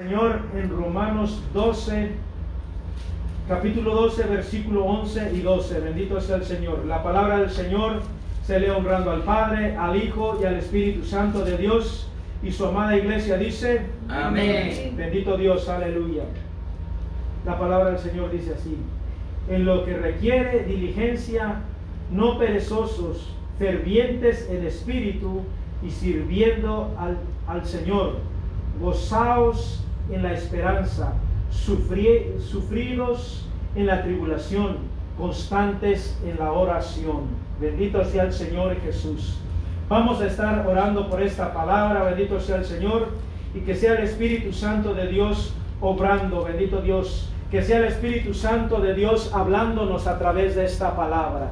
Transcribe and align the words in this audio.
Señor 0.00 0.42
en 0.54 0.70
Romanos 0.70 1.42
12, 1.52 2.12
capítulo 3.48 3.96
12, 3.96 4.28
versículo 4.28 4.84
11 4.84 5.32
y 5.34 5.40
12. 5.40 5.80
Bendito 5.80 6.20
sea 6.20 6.36
el 6.36 6.44
Señor. 6.44 6.84
La 6.86 7.02
palabra 7.02 7.40
del 7.40 7.50
Señor 7.50 8.02
se 8.46 8.60
lee 8.60 8.68
honrando 8.68 9.10
al 9.10 9.22
Padre, 9.24 9.76
al 9.76 9.96
Hijo 9.96 10.38
y 10.40 10.44
al 10.44 10.54
Espíritu 10.54 11.04
Santo 11.04 11.44
de 11.44 11.58
Dios. 11.58 12.08
Y 12.44 12.52
su 12.52 12.66
amada 12.66 12.96
iglesia 12.96 13.38
dice, 13.38 13.86
Amén. 14.08 14.94
Bendito 14.96 15.36
Dios, 15.36 15.68
aleluya. 15.68 16.22
La 17.44 17.58
palabra 17.58 17.90
del 17.90 17.98
Señor 17.98 18.30
dice 18.30 18.54
así, 18.54 18.76
en 19.48 19.64
lo 19.64 19.84
que 19.84 19.96
requiere 19.96 20.62
diligencia, 20.62 21.62
no 22.12 22.38
perezosos, 22.38 23.34
fervientes 23.58 24.48
en 24.48 24.64
espíritu 24.64 25.42
y 25.82 25.90
sirviendo 25.90 26.94
al, 27.00 27.18
al 27.48 27.66
Señor. 27.66 28.18
Gozaos 28.80 29.86
en 30.10 30.22
la 30.22 30.32
esperanza, 30.32 31.12
sufri- 31.52 32.38
sufridos 32.40 33.46
en 33.74 33.86
la 33.86 34.02
tribulación, 34.02 34.78
constantes 35.18 36.18
en 36.24 36.38
la 36.38 36.52
oración. 36.52 37.22
Bendito 37.60 38.04
sea 38.04 38.24
el 38.24 38.32
Señor 38.32 38.76
Jesús. 38.80 39.36
Vamos 39.88 40.20
a 40.20 40.26
estar 40.26 40.66
orando 40.66 41.08
por 41.08 41.22
esta 41.22 41.52
palabra, 41.52 42.04
bendito 42.04 42.40
sea 42.40 42.56
el 42.56 42.64
Señor, 42.64 43.08
y 43.54 43.60
que 43.60 43.74
sea 43.74 43.94
el 43.94 44.04
Espíritu 44.04 44.52
Santo 44.52 44.94
de 44.94 45.06
Dios 45.08 45.54
obrando, 45.80 46.44
bendito 46.44 46.80
Dios, 46.82 47.30
que 47.50 47.62
sea 47.62 47.78
el 47.78 47.84
Espíritu 47.86 48.34
Santo 48.34 48.80
de 48.80 48.94
Dios 48.94 49.32
hablándonos 49.34 50.06
a 50.06 50.18
través 50.18 50.54
de 50.54 50.66
esta 50.66 50.94
palabra. 50.94 51.50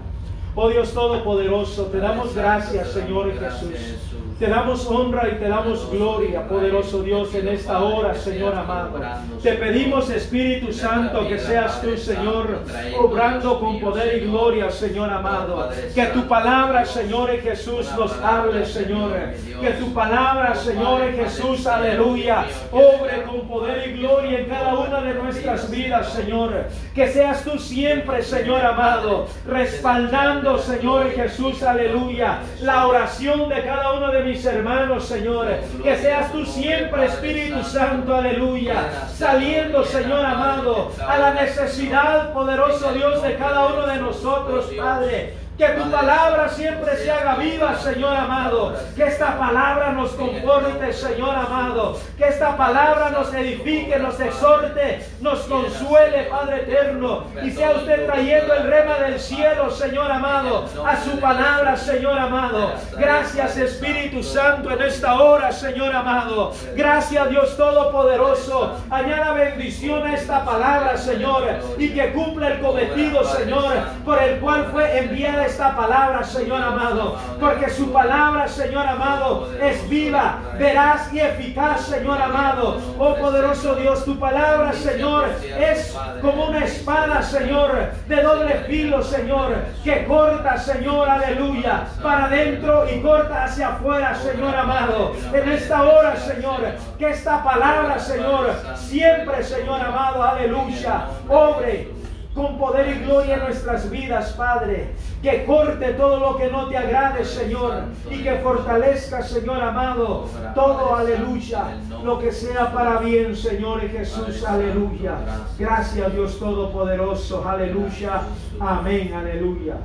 Oh 0.54 0.68
Dios 0.68 0.92
Todopoderoso, 0.94 1.86
te 1.86 1.98
damos 1.98 2.34
gracias, 2.34 2.88
Señor 2.92 3.32
Jesús. 3.38 4.05
Te 4.38 4.48
damos 4.48 4.86
honra 4.86 5.28
y 5.28 5.36
te 5.36 5.48
damos 5.48 5.90
gloria, 5.90 6.46
poderoso 6.46 7.02
Dios, 7.02 7.34
en 7.34 7.48
esta 7.48 7.82
hora, 7.82 8.14
Señor 8.14 8.54
amado. 8.54 9.00
Te 9.42 9.52
pedimos, 9.54 10.10
Espíritu 10.10 10.74
Santo, 10.74 11.26
que 11.26 11.38
seas 11.38 11.80
tú, 11.80 11.96
Señor, 11.96 12.60
obrando 13.00 13.58
con 13.58 13.80
poder 13.80 14.22
y 14.22 14.26
gloria, 14.26 14.70
Señor 14.70 15.10
amado. 15.10 15.70
Que 15.94 16.04
tu 16.06 16.28
palabra, 16.28 16.84
Señor 16.84 17.30
Jesús, 17.40 17.90
nos 17.96 18.12
hable, 18.22 18.66
Señor. 18.66 19.12
Que 19.58 19.70
tu 19.70 19.94
palabra, 19.94 20.54
Señor 20.54 21.12
Jesús, 21.12 21.66
aleluya, 21.66 22.44
obre 22.70 23.22
con 23.22 23.48
poder 23.48 23.88
y 23.88 24.00
gloria 24.00 24.40
en 24.40 24.46
cada 24.50 24.74
una 24.74 25.00
de 25.00 25.14
nuestras 25.14 25.70
vidas, 25.70 26.12
Señor. 26.12 26.66
Que 26.94 27.08
seas 27.08 27.42
tú 27.42 27.58
siempre, 27.58 28.22
Señor 28.22 28.66
amado, 28.66 29.28
respaldando, 29.46 30.58
Señor 30.58 31.10
Jesús, 31.12 31.62
aleluya, 31.62 32.40
la 32.60 32.86
oración 32.86 33.48
de 33.48 33.62
cada 33.62 33.94
uno 33.94 34.12
de 34.12 34.25
mis 34.26 34.44
hermanos, 34.44 35.04
Señor. 35.04 35.48
Que 35.82 35.96
seas 35.96 36.32
tú 36.32 36.44
siempre, 36.44 37.06
Espíritu 37.06 37.62
Santo, 37.62 38.14
aleluya, 38.14 39.06
saliendo, 39.08 39.84
Señor 39.84 40.24
amado, 40.24 40.92
a 41.06 41.18
la 41.18 41.34
necesidad, 41.34 42.32
poderoso 42.32 42.92
Dios, 42.92 43.22
de 43.22 43.36
cada 43.36 43.66
uno 43.66 43.86
de 43.86 43.96
nosotros, 43.96 44.66
Padre. 44.76 45.45
Que 45.56 45.68
tu 45.68 45.90
palabra 45.90 46.50
siempre 46.50 46.94
se 46.98 47.10
haga 47.10 47.36
viva, 47.36 47.78
Señor 47.78 48.14
amado. 48.14 48.76
Que 48.94 49.04
esta 49.04 49.38
palabra 49.38 49.92
nos 49.92 50.10
conforte, 50.10 50.92
Señor 50.92 51.34
amado. 51.34 51.98
Que 52.18 52.24
esta 52.24 52.58
palabra 52.58 53.08
nos 53.08 53.32
edifique, 53.32 53.98
nos 53.98 54.20
exhorte, 54.20 55.06
nos 55.22 55.40
consuele, 55.44 56.24
Padre 56.24 56.62
eterno. 56.62 57.24
Y 57.42 57.50
sea 57.52 57.70
usted 57.70 58.04
trayendo 58.04 58.52
el 58.52 58.64
rema 58.64 58.98
del 58.98 59.18
cielo, 59.18 59.70
Señor 59.70 60.12
amado, 60.12 60.66
a 60.86 60.96
su 60.98 61.18
palabra, 61.18 61.74
Señor 61.74 62.18
amado. 62.18 62.74
Gracias, 62.98 63.56
Espíritu 63.56 64.22
Santo, 64.22 64.70
en 64.70 64.82
esta 64.82 65.14
hora, 65.22 65.52
Señor 65.52 65.96
amado. 65.96 66.52
Gracias, 66.74 67.30
Dios 67.30 67.56
Todopoderoso. 67.56 68.76
Añada 68.90 69.32
bendición 69.32 70.06
a 70.06 70.14
esta 70.14 70.44
palabra, 70.44 70.98
Señor. 70.98 71.44
Y 71.78 71.94
que 71.94 72.12
cumpla 72.12 72.48
el 72.48 72.60
cometido, 72.60 73.24
Señor, 73.24 73.72
por 74.04 74.22
el 74.22 74.38
cual 74.38 74.66
fue 74.70 74.98
enviada 74.98 75.45
esta 75.46 75.74
palabra, 75.74 76.24
Señor 76.24 76.62
amado. 76.62 77.16
Porque 77.40 77.70
su 77.70 77.92
palabra, 77.92 78.48
Señor 78.48 78.86
amado, 78.86 79.48
es 79.60 79.88
viva, 79.88 80.40
veraz 80.58 81.12
y 81.12 81.20
eficaz, 81.20 81.82
Señor 81.82 82.20
amado. 82.20 82.80
Oh 82.98 83.14
poderoso 83.16 83.74
Dios, 83.76 84.04
tu 84.04 84.18
palabra, 84.18 84.72
Señor, 84.72 85.28
es 85.58 85.96
como 86.20 86.46
una 86.48 86.64
espada, 86.64 87.22
Señor, 87.22 87.90
de 88.06 88.22
doble 88.22 88.54
filo, 88.68 89.02
Señor, 89.02 89.56
que 89.84 90.04
corta, 90.04 90.58
Señor, 90.58 91.08
aleluya, 91.08 91.84
para 92.02 92.26
adentro 92.26 92.86
y 92.92 93.00
corta 93.00 93.44
hacia 93.44 93.68
afuera, 93.68 94.14
Señor 94.14 94.54
amado. 94.54 95.12
En 95.32 95.48
esta 95.48 95.84
hora, 95.84 96.16
Señor, 96.16 96.60
que 96.98 97.10
esta 97.10 97.42
palabra, 97.42 97.98
Señor, 97.98 98.50
siempre, 98.76 99.42
Señor 99.42 99.80
amado, 99.80 100.22
aleluya, 100.22 101.06
obre 101.28 101.96
con 102.36 102.58
poder 102.58 102.94
y 102.94 103.04
gloria 103.04 103.36
en 103.36 103.44
nuestras 103.44 103.90
vidas, 103.90 104.34
Padre. 104.34 104.90
Que 105.22 105.46
corte 105.46 105.94
todo 105.94 106.20
lo 106.20 106.36
que 106.36 106.48
no 106.50 106.68
te 106.68 106.76
agrade, 106.76 107.24
Señor. 107.24 107.84
Y 108.10 108.22
que 108.22 108.36
fortalezca, 108.36 109.22
Señor 109.22 109.62
amado, 109.62 110.28
todo, 110.54 110.94
aleluya. 110.94 111.78
Lo 112.04 112.18
que 112.18 112.30
sea 112.30 112.70
para 112.72 112.98
bien, 112.98 113.34
Señor 113.34 113.80
Jesús, 113.88 114.44
aleluya. 114.44 115.16
Gracias, 115.58 116.12
Dios 116.12 116.38
Todopoderoso, 116.38 117.48
aleluya. 117.48 118.20
Amén, 118.60 119.14
aleluya. 119.14 119.76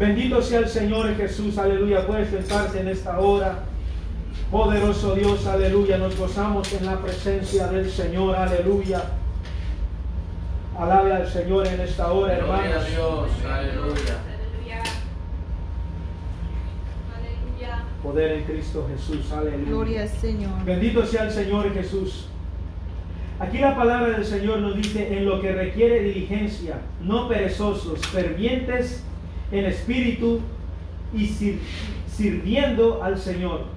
Bendito 0.00 0.42
sea 0.42 0.58
el 0.58 0.68
Señor 0.68 1.14
Jesús, 1.14 1.56
aleluya. 1.56 2.04
Puedes 2.04 2.30
sentarse 2.30 2.80
en 2.80 2.88
esta 2.88 3.20
hora. 3.20 3.60
Poderoso 4.50 5.14
Dios, 5.14 5.46
aleluya. 5.46 5.98
Nos 5.98 6.18
gozamos 6.18 6.72
en 6.72 6.84
la 6.84 6.98
presencia 6.98 7.68
del 7.68 7.88
Señor, 7.88 8.34
aleluya. 8.34 9.04
Alabe 10.78 11.12
al 11.14 11.26
Señor 11.26 11.66
en 11.66 11.80
esta 11.80 12.12
hora, 12.12 12.36
Gloria 12.36 12.54
a 12.54 12.66
hermanos. 12.66 12.88
Dios, 12.90 13.28
aleluya. 13.50 13.86
Aleluya. 13.86 14.22
Aleluya. 17.16 17.84
Poder 18.02 18.32
en 18.32 18.44
Cristo 18.44 18.86
Jesús, 18.92 19.32
aleluya. 19.32 19.64
Gloria 19.66 20.02
al 20.02 20.08
Señor. 20.08 20.64
Bendito 20.64 21.06
sea 21.06 21.24
el 21.24 21.30
Señor 21.30 21.72
Jesús. 21.72 22.28
Aquí 23.38 23.58
la 23.58 23.74
palabra 23.76 24.10
del 24.12 24.24
Señor 24.24 24.58
nos 24.60 24.76
dice, 24.76 25.16
en 25.16 25.26
lo 25.26 25.40
que 25.40 25.52
requiere 25.52 26.00
diligencia, 26.00 26.78
no 27.02 27.28
perezosos, 27.28 28.06
fervientes 28.06 29.02
en 29.52 29.64
espíritu 29.66 30.40
y 31.14 31.26
sir- 31.26 31.60
sirviendo 32.06 33.02
al 33.02 33.18
Señor. 33.18 33.75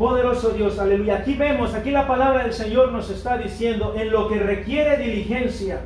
Poderoso 0.00 0.48
Dios, 0.52 0.78
aleluya. 0.78 1.16
Aquí 1.16 1.34
vemos, 1.34 1.74
aquí 1.74 1.90
la 1.90 2.08
palabra 2.08 2.44
del 2.44 2.54
Señor 2.54 2.90
nos 2.90 3.10
está 3.10 3.36
diciendo, 3.36 3.92
en 3.94 4.10
lo 4.10 4.30
que 4.30 4.38
requiere 4.38 4.96
diligencia, 4.96 5.82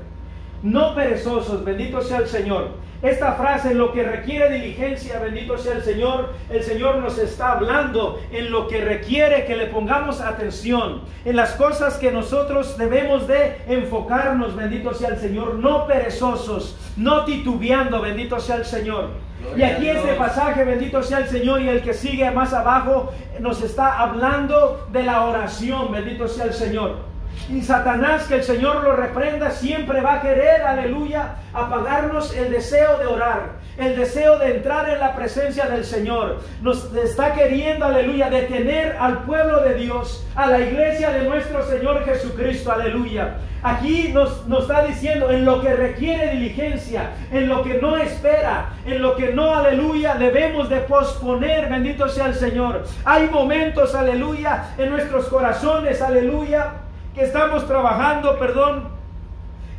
no 0.65 0.95
perezosos, 0.95 1.63
bendito 1.63 2.01
sea 2.01 2.19
el 2.19 2.27
Señor. 2.27 2.71
Esta 3.03 3.35
frase, 3.35 3.73
en 3.73 3.79
lo 3.79 3.93
que 3.93 4.03
requiere 4.03 4.51
diligencia, 4.51 5.19
bendito 5.19 5.59
sea 5.59 5.75
el 5.75 5.83
Señor, 5.83 6.33
el 6.49 6.63
Señor 6.63 6.97
nos 6.97 7.19
está 7.19 7.53
hablando 7.53 8.19
en 8.33 8.51
lo 8.51 8.67
que 8.67 8.83
requiere 8.83 9.45
que 9.45 9.57
le 9.57 9.67
pongamos 9.67 10.23
atención, 10.23 11.03
en 11.27 11.37
las 11.37 11.53
cosas 11.53 11.99
que 11.99 12.11
nosotros 12.11 12.79
debemos 12.79 13.29
de 13.29 13.59
enfocarnos, 13.69 14.57
bendito 14.57 14.95
sea 14.95 15.11
el 15.11 15.19
Señor, 15.19 15.57
no 15.57 15.87
perezosos, 15.87 16.79
no 16.97 17.27
titubeando, 17.27 18.01
bendito 18.01 18.41
sea 18.41 18.57
el 18.57 18.65
Señor. 18.65 19.11
Y 19.55 19.63
aquí 19.63 19.87
este 19.87 20.15
pasaje, 20.15 20.65
bendito 20.65 21.03
sea 21.03 21.19
el 21.19 21.29
Señor, 21.29 21.61
y 21.61 21.69
el 21.69 21.83
que 21.83 21.93
sigue 21.93 22.31
más 22.31 22.55
abajo 22.55 23.13
nos 23.39 23.61
está 23.61 23.99
hablando 23.99 24.87
de 24.91 25.03
la 25.03 25.27
oración, 25.27 25.93
bendito 25.93 26.27
sea 26.27 26.47
el 26.47 26.55
Señor. 26.55 27.14
Y 27.49 27.61
Satanás, 27.63 28.25
que 28.25 28.37
el 28.37 28.43
Señor 28.43 28.83
lo 28.83 28.97
reprenda, 28.97 29.51
siempre 29.51 30.01
va 30.01 30.15
a 30.15 30.23
querer, 30.23 30.63
aleluya, 30.63 31.35
apagarnos 31.53 32.35
el 32.35 32.51
deseo 32.51 32.99
de 32.99 33.07
orar, 33.07 33.53
el 33.77 33.97
deseo 33.97 34.39
de 34.39 34.57
entrar 34.57 34.89
en 34.89 34.99
la 34.99 35.15
presencia 35.15 35.67
del 35.67 35.85
Señor. 35.85 36.41
Nos 36.63 36.93
está 36.95 37.35
queriendo, 37.35 37.85
aleluya, 37.85 38.31
detener 38.31 38.97
al 38.99 39.25
pueblo 39.25 39.61
de 39.61 39.75
Dios, 39.75 40.27
a 40.35 40.47
la 40.47 40.61
iglesia 40.61 41.11
de 41.11 41.25
nuestro 41.25 41.67
Señor 41.67 42.05
Jesucristo, 42.05 42.73
aleluya. 42.73 43.37
Aquí 43.63 44.11
nos, 44.13 44.47
nos 44.47 44.63
está 44.63 44.85
diciendo 44.85 45.31
en 45.31 45.45
lo 45.45 45.61
que 45.61 45.75
requiere 45.75 46.33
diligencia, 46.33 47.11
en 47.31 47.49
lo 47.49 47.63
que 47.63 47.75
no 47.75 47.97
espera, 47.97 48.75
en 48.87 49.01
lo 49.01 49.17
que 49.17 49.33
no, 49.33 49.55
aleluya, 49.55 50.15
debemos 50.15 50.69
de 50.69 50.81
posponer, 50.81 51.69
bendito 51.69 52.09
sea 52.09 52.27
el 52.27 52.35
Señor. 52.35 52.85
Hay 53.05 53.29
momentos, 53.29 53.95
aleluya, 53.95 54.75
en 54.77 54.91
nuestros 54.91 55.29
corazones, 55.29 56.03
aleluya, 56.03 56.73
que 57.15 57.23
estamos 57.23 57.67
trabajando, 57.67 58.39
perdón, 58.39 58.95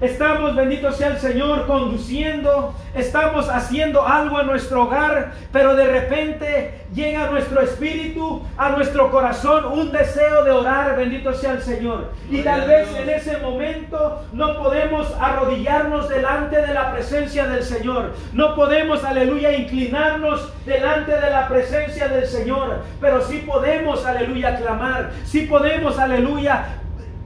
Estamos, 0.02 0.54
bendito 0.58 0.92
sea 0.92 1.08
el 1.08 1.20
Señor, 1.20 1.68
conduciendo, 1.68 2.76
estamos 2.96 3.48
haciendo 3.48 4.06
algo 4.06 4.42
en 4.42 4.48
nuestro 4.48 4.84
hogar, 4.84 5.32
pero 5.54 5.74
de 5.74 5.86
repente 5.86 6.86
llega 6.94 7.24
a 7.24 7.32
nuestro 7.32 7.62
espíritu, 7.62 8.46
a 8.58 8.72
nuestro 8.72 9.10
corazón, 9.10 9.64
un 9.66 9.94
deseo 9.94 10.44
de 10.44 10.52
orar, 10.52 10.98
bendito 10.98 11.34
sea 11.34 11.54
el 11.54 11.62
Señor. 11.62 12.12
Y 12.30 12.42
tal 12.42 12.68
vez 12.68 12.94
en 12.94 13.10
ese 13.10 13.38
momento 13.38 14.26
no 14.34 14.58
podemos 14.58 15.08
arrodillarnos 15.18 16.10
delante 16.10 16.62
de 16.62 16.74
la 16.74 16.92
presencia 16.92 17.48
del 17.48 17.64
Señor, 17.64 18.16
no 18.34 18.54
podemos, 18.54 19.02
aleluya, 19.06 19.54
inclinarnos 19.54 20.52
delante 20.66 21.14
de 21.14 21.30
la 21.30 21.48
presencia 21.48 22.10
del 22.10 22.28
Señor, 22.28 22.84
pero 23.00 23.22
sí 23.22 23.46
podemos, 23.48 24.06
aleluya, 24.06 24.58
clamar, 24.58 25.12
sí 25.24 25.44
podemos, 25.44 25.98
aleluya, 25.98 26.82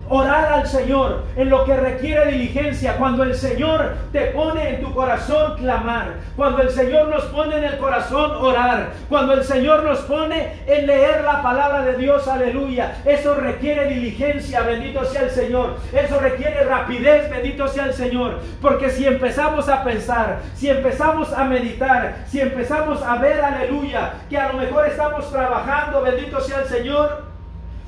orar 0.09 0.51
al 0.51 0.67
Señor 0.67 1.23
en 1.35 1.49
lo 1.49 1.63
que 1.65 1.77
requiere 1.77 2.31
diligencia. 2.31 2.97
Cuando 2.97 3.23
el 3.23 3.35
Señor 3.35 3.95
te 4.11 4.25
pone 4.27 4.69
en 4.69 4.81
tu 4.81 4.93
corazón 4.93 5.55
clamar. 5.57 6.15
Cuando 6.35 6.61
el 6.61 6.69
Señor 6.69 7.07
nos 7.07 7.25
pone 7.25 7.57
en 7.57 7.63
el 7.63 7.77
corazón 7.77 8.31
orar. 8.31 8.89
Cuando 9.07 9.33
el 9.33 9.43
Señor 9.43 9.83
nos 9.83 9.99
pone 9.99 10.63
en 10.67 10.87
leer 10.87 11.23
la 11.23 11.41
palabra 11.41 11.83
de 11.83 11.97
Dios. 11.97 12.27
Aleluya. 12.27 12.97
Eso 13.05 13.35
requiere 13.35 13.87
diligencia. 13.87 14.61
Bendito 14.61 15.05
sea 15.05 15.23
el 15.23 15.31
Señor. 15.31 15.77
Eso 15.93 16.19
requiere 16.19 16.63
rapidez. 16.63 17.29
Bendito 17.29 17.67
sea 17.67 17.85
el 17.85 17.93
Señor. 17.93 18.39
Porque 18.61 18.89
si 18.89 19.05
empezamos 19.05 19.69
a 19.69 19.83
pensar, 19.83 20.39
si 20.55 20.69
empezamos 20.69 21.31
a 21.33 21.43
meditar, 21.45 22.25
si 22.27 22.41
empezamos 22.41 23.01
a 23.03 23.15
ver, 23.17 23.41
aleluya, 23.41 24.13
que 24.29 24.37
a 24.37 24.51
lo 24.51 24.59
mejor 24.59 24.87
estamos 24.87 25.31
trabajando. 25.31 26.01
Bendito 26.01 26.41
sea 26.41 26.61
el 26.61 26.65
Señor 26.65 27.28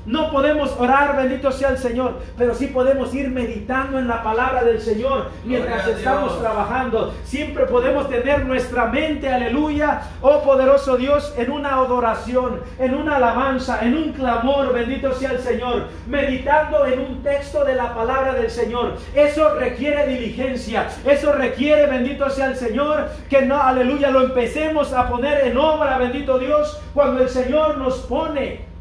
no 0.06 0.30
podemos 0.30 0.74
orar, 0.78 1.16
bendito 1.16 1.52
sea 1.52 1.70
el 1.70 1.78
Señor, 1.78 2.20
pero 2.36 2.54
sí 2.54 2.66
podemos 2.66 3.14
ir 3.14 3.30
meditando 3.30 3.98
en 3.98 4.08
la 4.08 4.22
palabra 4.22 4.64
del 4.64 4.80
Señor 4.80 5.30
mientras 5.44 5.86
estamos 5.86 6.40
trabajando. 6.40 7.14
Siempre 7.24 7.66
podemos 7.66 8.08
tener 8.08 8.44
nuestra 8.44 8.86
mente, 8.86 9.28
aleluya, 9.28 10.02
oh 10.20 10.42
poderoso 10.42 10.96
Dios, 10.96 11.32
en 11.36 11.50
una 11.50 11.74
adoración, 11.74 12.60
en 12.78 12.94
una 12.94 13.16
alabanza, 13.16 13.80
en 13.82 13.96
un 13.96 14.12
clamor, 14.12 14.72
bendito 14.72 15.12
sea 15.12 15.32
el 15.32 15.38
Señor, 15.38 15.84
meditando 16.08 16.84
en 16.86 16.98
un 17.00 17.22
texto 17.22 17.64
de 17.64 17.74
la 17.74 17.94
palabra 17.94 18.34
del 18.34 18.50
Señor. 18.50 18.94
Eso 19.14 19.54
requiere 19.54 20.06
diligencia, 20.06 20.88
eso 21.06 21.32
requiere, 21.32 21.86
bendito 21.86 22.28
sea 22.30 22.46
el 22.46 22.56
Señor, 22.56 23.08
que 23.30 23.42
no, 23.42 23.60
aleluya, 23.60 24.10
lo 24.10 24.22
empecemos 24.22 24.92
a 24.92 25.08
poner 25.08 25.46
en 25.46 25.56
obra, 25.56 25.98
bendito 25.98 26.38
Dios, 26.38 26.80
cuando 26.94 27.22
el 27.22 27.28
Señor 27.28 27.78
nos 27.78 27.98
pone 28.00 28.71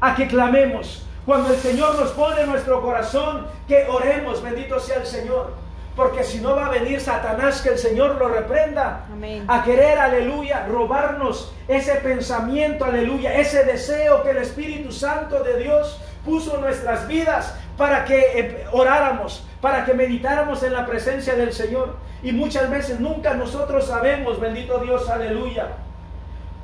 a 0.00 0.14
que 0.14 0.28
clamemos. 0.28 1.06
Cuando 1.24 1.52
el 1.52 1.58
Señor 1.58 1.98
nos 1.98 2.12
pone 2.12 2.42
en 2.42 2.50
nuestro 2.50 2.80
corazón, 2.80 3.46
que 3.66 3.86
oremos, 3.88 4.42
bendito 4.42 4.78
sea 4.78 4.98
el 4.98 5.06
Señor. 5.06 5.54
Porque 5.96 6.22
si 6.22 6.40
no 6.40 6.54
va 6.54 6.66
a 6.66 6.70
venir 6.70 7.00
Satanás, 7.00 7.62
que 7.62 7.70
el 7.70 7.78
Señor 7.78 8.16
lo 8.16 8.28
reprenda. 8.28 9.06
A 9.48 9.64
querer, 9.64 9.98
aleluya, 9.98 10.66
robarnos 10.68 11.52
ese 11.68 11.94
pensamiento, 11.96 12.84
aleluya, 12.84 13.34
ese 13.34 13.64
deseo 13.64 14.22
que 14.22 14.30
el 14.30 14.36
Espíritu 14.36 14.92
Santo 14.92 15.42
de 15.42 15.58
Dios 15.58 16.00
puso 16.24 16.56
en 16.56 16.60
nuestras 16.60 17.08
vidas 17.08 17.54
para 17.78 18.04
que 18.04 18.38
eh, 18.38 18.66
oráramos, 18.72 19.46
para 19.60 19.84
que 19.84 19.94
meditáramos 19.94 20.62
en 20.62 20.74
la 20.74 20.86
presencia 20.86 21.34
del 21.34 21.52
Señor. 21.52 21.96
Y 22.22 22.32
muchas 22.32 22.70
veces 22.70 23.00
nunca 23.00 23.34
nosotros 23.34 23.86
sabemos, 23.86 24.38
bendito 24.38 24.78
Dios, 24.78 25.08
aleluya, 25.08 25.68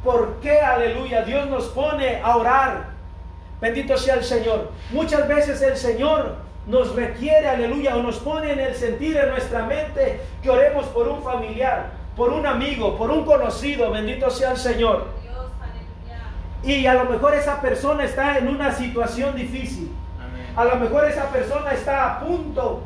por 0.04 0.40
qué, 0.40 0.60
aleluya, 0.60 1.22
Dios 1.22 1.48
nos 1.48 1.66
pone 1.68 2.20
a 2.22 2.36
orar 2.36 2.91
Bendito 3.62 3.96
sea 3.96 4.16
el 4.16 4.24
Señor. 4.24 4.72
Muchas 4.90 5.28
veces 5.28 5.62
el 5.62 5.76
Señor 5.76 6.34
nos 6.66 6.96
requiere, 6.96 7.46
aleluya, 7.46 7.94
o 7.94 8.02
nos 8.02 8.18
pone 8.18 8.52
en 8.52 8.58
el 8.58 8.74
sentir 8.74 9.16
en 9.16 9.28
nuestra 9.28 9.64
mente 9.66 10.20
que 10.42 10.50
oremos 10.50 10.86
por 10.86 11.06
un 11.06 11.22
familiar, 11.22 11.92
por 12.16 12.30
un 12.30 12.44
amigo, 12.44 12.98
por 12.98 13.08
un 13.12 13.24
conocido. 13.24 13.92
Bendito 13.92 14.28
sea 14.30 14.50
el 14.50 14.56
Señor. 14.56 15.06
Y 16.64 16.86
a 16.86 16.94
lo 16.94 17.04
mejor 17.04 17.34
esa 17.34 17.60
persona 17.60 18.04
está 18.04 18.36
en 18.36 18.48
una 18.48 18.72
situación 18.72 19.36
difícil. 19.36 19.92
A 20.56 20.64
lo 20.64 20.74
mejor 20.76 21.04
esa 21.04 21.30
persona 21.30 21.70
está 21.70 22.16
a 22.16 22.20
punto 22.20 22.82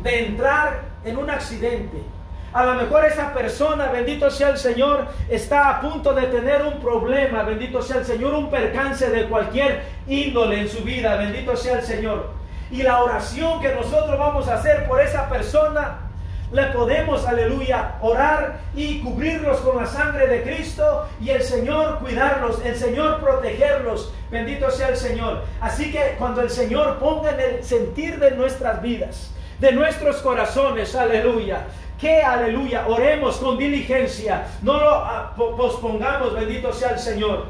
de 0.00 0.26
entrar 0.26 0.82
en 1.04 1.16
un 1.16 1.28
accidente. 1.28 2.04
A 2.52 2.64
lo 2.64 2.74
mejor 2.74 3.04
esa 3.04 3.32
persona, 3.32 3.92
bendito 3.92 4.28
sea 4.28 4.48
el 4.48 4.58
Señor, 4.58 5.06
está 5.28 5.70
a 5.70 5.80
punto 5.80 6.12
de 6.12 6.26
tener 6.26 6.62
un 6.64 6.80
problema, 6.80 7.44
bendito 7.44 7.80
sea 7.80 7.98
el 7.98 8.04
Señor, 8.04 8.34
un 8.34 8.50
percance 8.50 9.08
de 9.08 9.28
cualquier 9.28 9.82
índole 10.08 10.62
en 10.62 10.68
su 10.68 10.82
vida, 10.82 11.16
bendito 11.16 11.56
sea 11.56 11.78
el 11.78 11.84
Señor. 11.84 12.32
Y 12.72 12.82
la 12.82 13.02
oración 13.02 13.60
que 13.60 13.72
nosotros 13.72 14.18
vamos 14.18 14.48
a 14.48 14.54
hacer 14.54 14.88
por 14.88 15.00
esa 15.00 15.28
persona, 15.28 16.10
le 16.52 16.64
podemos, 16.66 17.24
aleluya, 17.26 17.94
orar 18.00 18.58
y 18.74 18.98
cubrirlos 19.00 19.58
con 19.58 19.76
la 19.76 19.86
sangre 19.86 20.26
de 20.26 20.42
Cristo 20.42 21.06
y 21.20 21.30
el 21.30 21.42
Señor 21.42 22.00
cuidarlos, 22.00 22.60
el 22.64 22.74
Señor 22.74 23.20
protegerlos. 23.20 24.12
Bendito 24.30 24.68
sea 24.72 24.88
el 24.88 24.96
Señor. 24.96 25.44
Así 25.60 25.92
que 25.92 26.16
cuando 26.18 26.40
el 26.40 26.50
Señor 26.50 26.98
ponga 26.98 27.30
en 27.30 27.40
el 27.40 27.64
sentir 27.64 28.18
de 28.18 28.32
nuestras 28.32 28.82
vidas, 28.82 29.30
de 29.60 29.70
nuestros 29.70 30.16
corazones, 30.16 30.96
aleluya, 30.96 31.66
que 32.00 32.22
aleluya, 32.22 32.86
oremos 32.88 33.36
con 33.36 33.58
diligencia, 33.58 34.46
no 34.62 34.78
lo 34.78 34.90
ah, 34.90 35.34
pospongamos, 35.36 36.34
bendito 36.34 36.72
sea 36.72 36.90
el 36.90 36.98
Señor. 36.98 37.46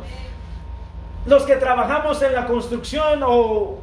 Los 1.25 1.45
que 1.45 1.57
trabajamos 1.57 2.21
en 2.23 2.35
la 2.35 2.47
construcción 2.47 3.23
o 3.23 3.79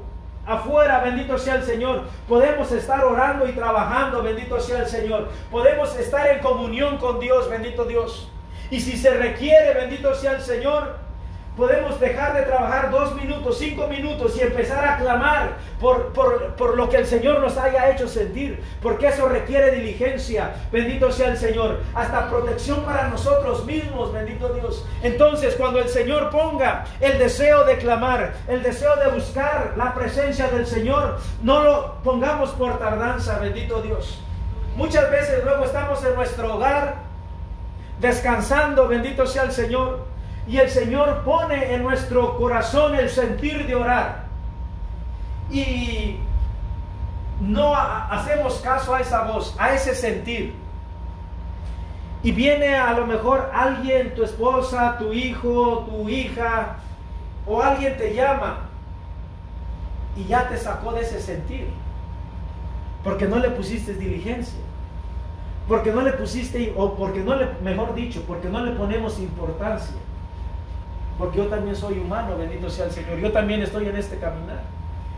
afuera, 0.45 0.99
bendito 0.99 1.37
sea 1.37 1.55
el 1.55 1.63
Señor, 1.63 2.03
podemos 2.27 2.71
estar 2.71 3.03
orando 3.05 3.47
y 3.47 3.53
trabajando, 3.53 4.21
bendito 4.21 4.59
sea 4.59 4.79
el 4.79 4.87
Señor. 4.87 5.29
Podemos 5.51 5.95
estar 5.97 6.27
en 6.27 6.39
comunión 6.39 6.97
con 6.97 7.19
Dios, 7.19 7.49
bendito 7.49 7.85
Dios. 7.85 8.29
Y 8.69 8.81
si 8.81 8.97
se 8.97 9.11
requiere, 9.11 9.73
bendito 9.73 10.13
sea 10.15 10.33
el 10.33 10.41
Señor, 10.41 10.97
Podemos 11.57 11.99
dejar 11.99 12.35
de 12.35 12.43
trabajar 12.43 12.91
dos 12.91 13.15
minutos, 13.15 13.57
cinco 13.57 13.87
minutos 13.87 14.37
y 14.37 14.41
empezar 14.41 14.87
a 14.87 14.97
clamar 14.99 15.57
por, 15.81 16.13
por, 16.13 16.77
lo 16.77 16.87
que 16.87 16.97
el 16.97 17.07
Señor 17.07 17.39
nos 17.39 17.57
haya 17.57 17.89
hecho 17.89 18.07
sentir, 18.07 18.63
porque 18.79 19.07
eso 19.07 19.27
requiere 19.27 19.71
diligencia. 19.71 20.51
Bendito 20.71 21.11
sea 21.11 21.29
el 21.29 21.37
Señor. 21.37 21.79
Hasta 21.95 22.29
protección 22.29 22.85
para 22.85 23.07
nosotros 23.07 23.65
mismos, 23.65 24.13
bendito 24.13 24.49
Dios. 24.49 24.85
Entonces, 25.01 25.55
cuando 25.55 25.79
el 25.79 25.89
Señor 25.89 26.29
ponga 26.29 26.85
el 26.99 27.17
deseo 27.17 27.65
de 27.65 27.79
clamar, 27.79 28.35
el 28.47 28.61
deseo 28.61 28.95
de 28.97 29.09
buscar 29.09 29.73
la 29.77 29.95
presencia 29.95 30.49
del 30.49 30.67
Señor, 30.67 31.17
no 31.41 31.63
lo 31.63 31.95
pongamos 32.03 32.51
por 32.51 32.77
tardanza, 32.77 33.39
bendito 33.39 33.81
Dios. 33.81 34.21
Muchas 34.75 35.09
veces 35.09 35.43
luego 35.43 35.65
estamos 35.65 36.05
en 36.05 36.13
nuestro 36.13 36.53
hogar 36.53 36.97
descansando, 37.99 38.87
bendito 38.87 39.25
sea 39.25 39.41
el 39.41 39.51
Señor 39.51 40.16
y 40.47 40.57
el 40.57 40.69
Señor 40.69 41.23
pone 41.23 41.73
en 41.73 41.83
nuestro 41.83 42.37
corazón 42.37 42.95
el 42.95 43.09
sentir 43.09 43.67
de 43.67 43.75
orar. 43.75 44.27
Y 45.51 46.17
no 47.41 47.75
hacemos 47.75 48.55
caso 48.59 48.95
a 48.95 49.01
esa 49.01 49.23
voz, 49.23 49.55
a 49.59 49.73
ese 49.73 49.93
sentir. 49.93 50.55
Y 52.23 52.31
viene 52.31 52.75
a 52.75 52.93
lo 52.93 53.05
mejor 53.05 53.51
alguien, 53.53 54.15
tu 54.15 54.23
esposa, 54.23 54.97
tu 54.97 55.11
hijo, 55.11 55.85
tu 55.89 56.07
hija, 56.09 56.77
o 57.45 57.61
alguien 57.61 57.97
te 57.97 58.13
llama 58.13 58.69
y 60.15 60.25
ya 60.25 60.47
te 60.47 60.57
sacó 60.57 60.93
de 60.93 61.01
ese 61.01 61.21
sentir. 61.21 61.67
Porque 63.03 63.25
no 63.25 63.37
le 63.37 63.49
pusiste 63.49 63.93
diligencia. 63.93 64.59
Porque 65.67 65.91
no 65.91 66.01
le 66.01 66.13
pusiste, 66.13 66.73
o 66.77 66.95
porque 66.95 67.19
no 67.19 67.35
le, 67.35 67.49
mejor 67.61 67.93
dicho, 67.93 68.23
porque 68.25 68.47
no 68.47 68.63
le 68.63 68.71
ponemos 68.71 69.19
importancia 69.19 69.93
porque 71.17 71.37
yo 71.37 71.47
también 71.47 71.75
soy 71.75 71.99
humano, 71.99 72.37
bendito 72.37 72.69
sea 72.69 72.85
el 72.85 72.91
Señor, 72.91 73.17
yo 73.17 73.31
también 73.31 73.61
estoy 73.61 73.87
en 73.87 73.95
este 73.95 74.17
caminar. 74.17 74.61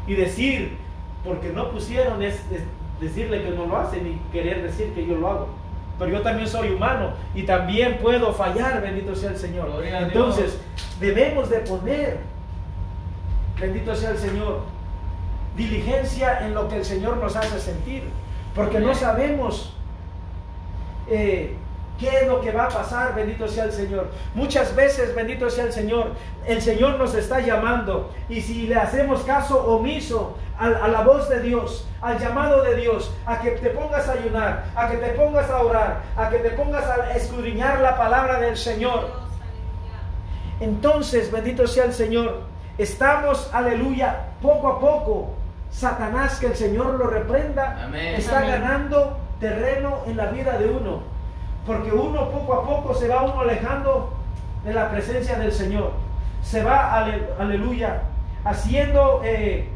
Y 0.07 0.15
decir, 0.15 0.77
porque 1.23 1.49
no 1.49 1.71
pusieron, 1.71 2.23
es, 2.23 2.41
decirle 2.99 3.43
que 3.43 3.51
no 3.51 3.65
lo 3.65 3.77
hacen 3.77 4.07
y 4.07 4.31
querer 4.31 4.63
decir 4.63 4.93
que 4.93 5.05
yo 5.05 5.15
lo 5.15 5.29
hago. 5.29 5.49
Pero 5.97 6.11
yo 6.11 6.21
también 6.21 6.47
soy 6.47 6.69
humano 6.69 7.11
y 7.35 7.43
también 7.43 7.97
puedo 8.01 8.33
fallar, 8.33 8.81
bendito 8.81 9.15
sea 9.15 9.31
el 9.31 9.37
Señor. 9.37 9.69
Entonces, 9.83 10.57
debemos 10.99 11.49
de 11.49 11.59
poner, 11.59 12.19
bendito 13.59 13.93
sea 13.95 14.11
el 14.11 14.17
Señor, 14.17 14.61
diligencia 15.57 16.45
en 16.45 16.53
lo 16.53 16.69
que 16.69 16.77
el 16.77 16.85
Señor 16.85 17.17
nos 17.17 17.35
hace 17.35 17.59
sentir. 17.59 18.03
Porque 18.55 18.79
no 18.79 18.95
sabemos 18.95 19.75
eh, 21.07 21.55
¿Qué 21.99 22.07
es 22.21 22.27
lo 22.27 22.39
que 22.39 22.51
va 22.51 22.65
a 22.65 22.69
pasar? 22.69 23.13
Bendito 23.13 23.47
sea 23.47 23.65
el 23.65 23.73
Señor. 23.73 24.09
Muchas 24.33 24.73
veces, 24.73 25.13
bendito 25.13 25.49
sea 25.49 25.65
el 25.65 25.73
Señor, 25.73 26.13
el 26.45 26.61
Señor 26.61 26.97
nos 26.97 27.13
está 27.13 27.41
llamando. 27.41 28.11
Y 28.29 28.39
si 28.41 28.67
le 28.67 28.75
hacemos 28.75 29.21
caso 29.23 29.65
omiso 29.65 30.37
a, 30.57 30.87
la 30.87 31.01
voz 31.01 31.27
de 31.27 31.41
Dios, 31.41 31.85
al 32.01 32.17
llamado 32.17 32.63
de 32.63 32.77
Dios, 32.77 33.13
a 33.25 33.39
que 33.39 33.51
te 33.51 33.71
pongas 33.71 34.07
a 34.07 34.13
ayunar, 34.13 34.65
a 34.75 34.89
que 34.89 34.97
te 34.97 35.09
pongas 35.09 35.49
a 35.49 35.61
orar, 35.61 36.01
a 36.15 36.29
que 36.29 36.37
te 36.37 36.51
pongas 36.51 36.85
a 36.85 37.15
escudriñar 37.15 37.81
la 37.81 37.97
palabra 37.97 38.39
del 38.39 38.55
Señor. 38.55 39.09
Entonces, 40.61 41.29
bendito 41.31 41.67
sea 41.67 41.83
el 41.83 41.93
Señor, 41.93 42.43
estamos, 42.77 43.49
aleluya, 43.53 44.27
poco 44.41 44.67
a 44.69 44.79
poco 44.79 45.33
Satanás, 45.69 46.39
que 46.39 46.47
el 46.47 46.55
Señor 46.55 46.95
lo 46.95 47.07
reprenda, 47.07 47.83
Amén. 47.83 48.15
está 48.15 48.39
Amén. 48.39 48.51
ganando 48.51 49.17
terreno 49.39 50.03
en 50.07 50.15
la 50.15 50.27
vida 50.27 50.57
de 50.57 50.69
uno. 50.69 51.18
Porque 51.65 51.91
uno 51.91 52.29
poco 52.29 52.53
a 52.53 52.63
poco 52.67 52.93
se 52.93 53.07
va 53.07 53.23
uno 53.23 53.41
alejando 53.41 54.13
de 54.63 54.73
la 54.73 54.89
presencia 54.89 55.37
del 55.37 55.51
Señor. 55.51 55.91
Se 56.41 56.63
va, 56.63 56.93
ale- 56.95 57.27
aleluya, 57.39 58.03
haciendo, 58.43 59.21
eh, 59.23 59.69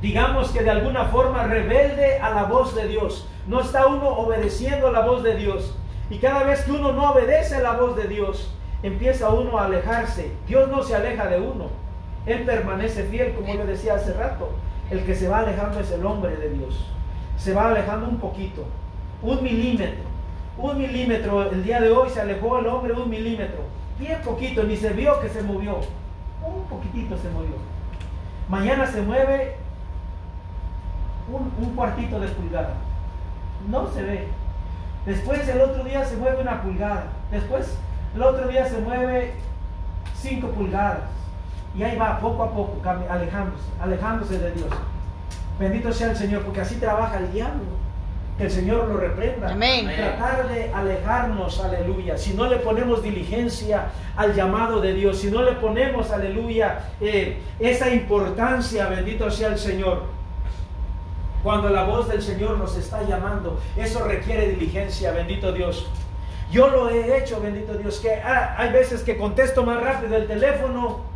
digamos 0.00 0.50
que 0.50 0.62
de 0.62 0.70
alguna 0.70 1.06
forma 1.06 1.44
rebelde 1.44 2.18
a 2.18 2.30
la 2.30 2.44
voz 2.44 2.74
de 2.74 2.86
Dios. 2.88 3.28
No 3.46 3.60
está 3.60 3.86
uno 3.86 4.08
obedeciendo 4.08 4.90
la 4.92 5.00
voz 5.00 5.22
de 5.22 5.36
Dios. 5.36 5.74
Y 6.10 6.18
cada 6.18 6.44
vez 6.44 6.62
que 6.64 6.72
uno 6.72 6.92
no 6.92 7.10
obedece 7.12 7.60
la 7.62 7.72
voz 7.72 7.96
de 7.96 8.06
Dios, 8.08 8.54
empieza 8.82 9.30
uno 9.30 9.58
a 9.58 9.64
alejarse. 9.66 10.32
Dios 10.46 10.68
no 10.68 10.82
se 10.82 10.94
aleja 10.94 11.26
de 11.26 11.40
uno. 11.40 11.68
Él 12.26 12.44
permanece 12.44 13.04
fiel, 13.04 13.34
como 13.34 13.52
le 13.54 13.64
decía 13.66 13.94
hace 13.94 14.12
rato. 14.14 14.50
El 14.90 15.04
que 15.04 15.14
se 15.14 15.28
va 15.28 15.38
alejando 15.40 15.80
es 15.80 15.90
el 15.90 16.04
hombre 16.04 16.36
de 16.36 16.50
Dios. 16.50 16.86
Se 17.36 17.52
va 17.54 17.68
alejando 17.68 18.06
un 18.06 18.18
poquito, 18.18 18.64
un 19.22 19.42
milímetro. 19.42 20.04
Un 20.56 20.78
milímetro, 20.78 21.50
el 21.50 21.64
día 21.64 21.80
de 21.80 21.90
hoy 21.90 22.08
se 22.10 22.20
alejó 22.20 22.58
el 22.58 22.66
hombre 22.66 22.92
un 22.92 23.10
milímetro. 23.10 23.62
Bien 23.98 24.20
poquito, 24.22 24.62
ni 24.62 24.76
se 24.76 24.90
vio 24.90 25.20
que 25.20 25.28
se 25.28 25.42
movió. 25.42 25.80
Un 26.42 26.64
poquitito 26.68 27.16
se 27.16 27.28
movió. 27.30 27.56
Mañana 28.48 28.86
se 28.86 29.02
mueve 29.02 29.56
un, 31.28 31.74
cuartito 31.74 32.20
de 32.20 32.28
pulgada. 32.28 32.74
No 33.68 33.88
se 33.88 34.02
ve. 34.02 34.28
Después 35.06 35.48
el 35.48 35.60
otro 35.60 35.82
día 35.84 36.04
se 36.04 36.16
mueve 36.16 36.40
una 36.40 36.62
pulgada. 36.62 37.06
Después 37.30 37.76
el 38.14 38.22
otro 38.22 38.46
día 38.46 38.66
se 38.66 38.78
mueve 38.78 39.34
5 40.14 40.48
pulgadas. 40.48 41.10
Y 41.76 41.82
ahí 41.82 41.96
va, 41.96 42.20
poco 42.20 42.44
a 42.44 42.52
poco, 42.52 42.80
alejándose, 43.10 43.64
alejándose 43.80 44.38
de 44.38 44.52
Dios. 44.52 44.70
Bendito 45.58 45.92
sea 45.92 46.10
el 46.10 46.16
Señor, 46.16 46.42
porque 46.42 46.60
así 46.60 46.76
trabaja 46.76 47.18
el 47.18 47.32
diablo. 47.32 47.83
Que 48.36 48.44
el 48.44 48.50
Señor 48.50 48.88
lo 48.88 48.96
reprenda. 48.96 49.52
Amén. 49.52 49.86
Tratar 49.86 50.48
de 50.48 50.72
alejarnos, 50.74 51.60
aleluya. 51.60 52.18
Si 52.18 52.34
no 52.34 52.46
le 52.46 52.56
ponemos 52.56 53.02
diligencia 53.02 53.92
al 54.16 54.34
llamado 54.34 54.80
de 54.80 54.92
Dios, 54.92 55.18
si 55.18 55.30
no 55.30 55.42
le 55.42 55.52
ponemos, 55.52 56.10
aleluya, 56.10 56.90
eh, 57.00 57.38
esa 57.60 57.90
importancia, 57.90 58.88
bendito 58.88 59.30
sea 59.30 59.48
el 59.48 59.58
Señor. 59.58 60.02
Cuando 61.44 61.68
la 61.68 61.84
voz 61.84 62.08
del 62.08 62.22
Señor 62.22 62.58
nos 62.58 62.76
está 62.76 63.02
llamando, 63.04 63.60
eso 63.76 64.02
requiere 64.04 64.48
diligencia, 64.48 65.12
bendito 65.12 65.52
Dios. 65.52 65.86
Yo 66.50 66.68
lo 66.68 66.90
he 66.90 67.18
hecho, 67.18 67.40
bendito 67.40 67.74
Dios, 67.74 68.00
que 68.00 68.14
ah, 68.14 68.56
hay 68.58 68.72
veces 68.72 69.02
que 69.02 69.16
contesto 69.16 69.64
más 69.64 69.80
rápido 69.80 70.16
el 70.16 70.26
teléfono 70.26 71.13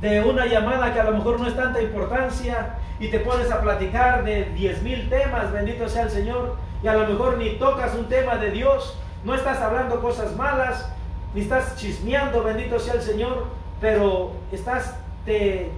de 0.00 0.22
una 0.22 0.46
llamada 0.46 0.92
que 0.92 1.00
a 1.00 1.04
lo 1.04 1.12
mejor 1.12 1.40
no 1.40 1.46
es 1.46 1.56
tanta 1.56 1.80
importancia 1.80 2.76
y 2.98 3.08
te 3.08 3.20
pones 3.20 3.50
a 3.50 3.60
platicar 3.60 4.24
de 4.24 4.44
10 4.44 4.82
mil 4.82 5.08
temas, 5.08 5.52
bendito 5.52 5.88
sea 5.88 6.02
el 6.02 6.10
Señor, 6.10 6.56
y 6.82 6.86
a 6.86 6.94
lo 6.94 7.06
mejor 7.06 7.38
ni 7.38 7.50
tocas 7.50 7.94
un 7.94 8.06
tema 8.08 8.36
de 8.36 8.50
Dios, 8.50 8.98
no 9.24 9.34
estás 9.34 9.60
hablando 9.60 10.00
cosas 10.00 10.36
malas, 10.36 10.92
ni 11.34 11.42
estás 11.42 11.76
chismeando, 11.76 12.42
bendito 12.42 12.78
sea 12.78 12.94
el 12.94 13.02
Señor, 13.02 13.46
pero 13.80 14.32
estás, 14.52 14.96
te, 15.24 15.70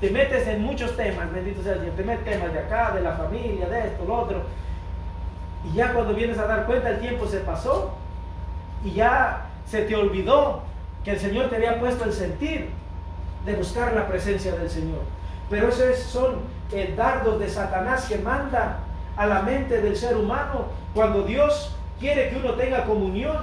te 0.00 0.10
metes 0.10 0.46
en 0.48 0.62
muchos 0.62 0.96
temas, 0.96 1.32
bendito 1.32 1.62
sea 1.62 1.74
el 1.74 1.80
Señor, 1.80 1.96
te 1.96 2.04
metes 2.04 2.24
temas 2.24 2.52
de 2.52 2.58
acá, 2.60 2.92
de 2.92 3.02
la 3.02 3.12
familia, 3.12 3.68
de 3.68 3.78
esto, 3.80 4.04
lo 4.06 4.14
otro, 4.14 4.42
y 5.64 5.76
ya 5.76 5.92
cuando 5.92 6.14
vienes 6.14 6.38
a 6.38 6.46
dar 6.46 6.66
cuenta 6.66 6.90
el 6.90 7.00
tiempo 7.00 7.26
se 7.26 7.38
pasó 7.40 7.94
y 8.84 8.92
ya 8.92 9.46
se 9.66 9.82
te 9.82 9.96
olvidó 9.96 10.62
que 11.04 11.12
el 11.12 11.18
Señor 11.18 11.48
te 11.48 11.56
había 11.56 11.78
puesto 11.80 12.04
el 12.04 12.12
sentir 12.12 12.70
de 13.46 13.54
buscar 13.54 13.94
la 13.94 14.06
presencia 14.08 14.52
del 14.56 14.68
Señor. 14.68 15.00
Pero 15.48 15.68
esos 15.68 15.80
es- 15.82 16.02
son 16.02 16.40
eh, 16.72 16.94
dardos 16.96 17.38
de 17.38 17.48
Satanás 17.48 18.06
que 18.08 18.18
manda 18.18 18.78
a 19.16 19.24
la 19.26 19.40
mente 19.42 19.80
del 19.80 19.96
ser 19.96 20.16
humano 20.16 20.66
cuando 20.94 21.22
Dios 21.22 21.74
quiere 22.00 22.28
que 22.28 22.36
uno 22.36 22.54
tenga 22.54 22.84
comunión 22.84 23.36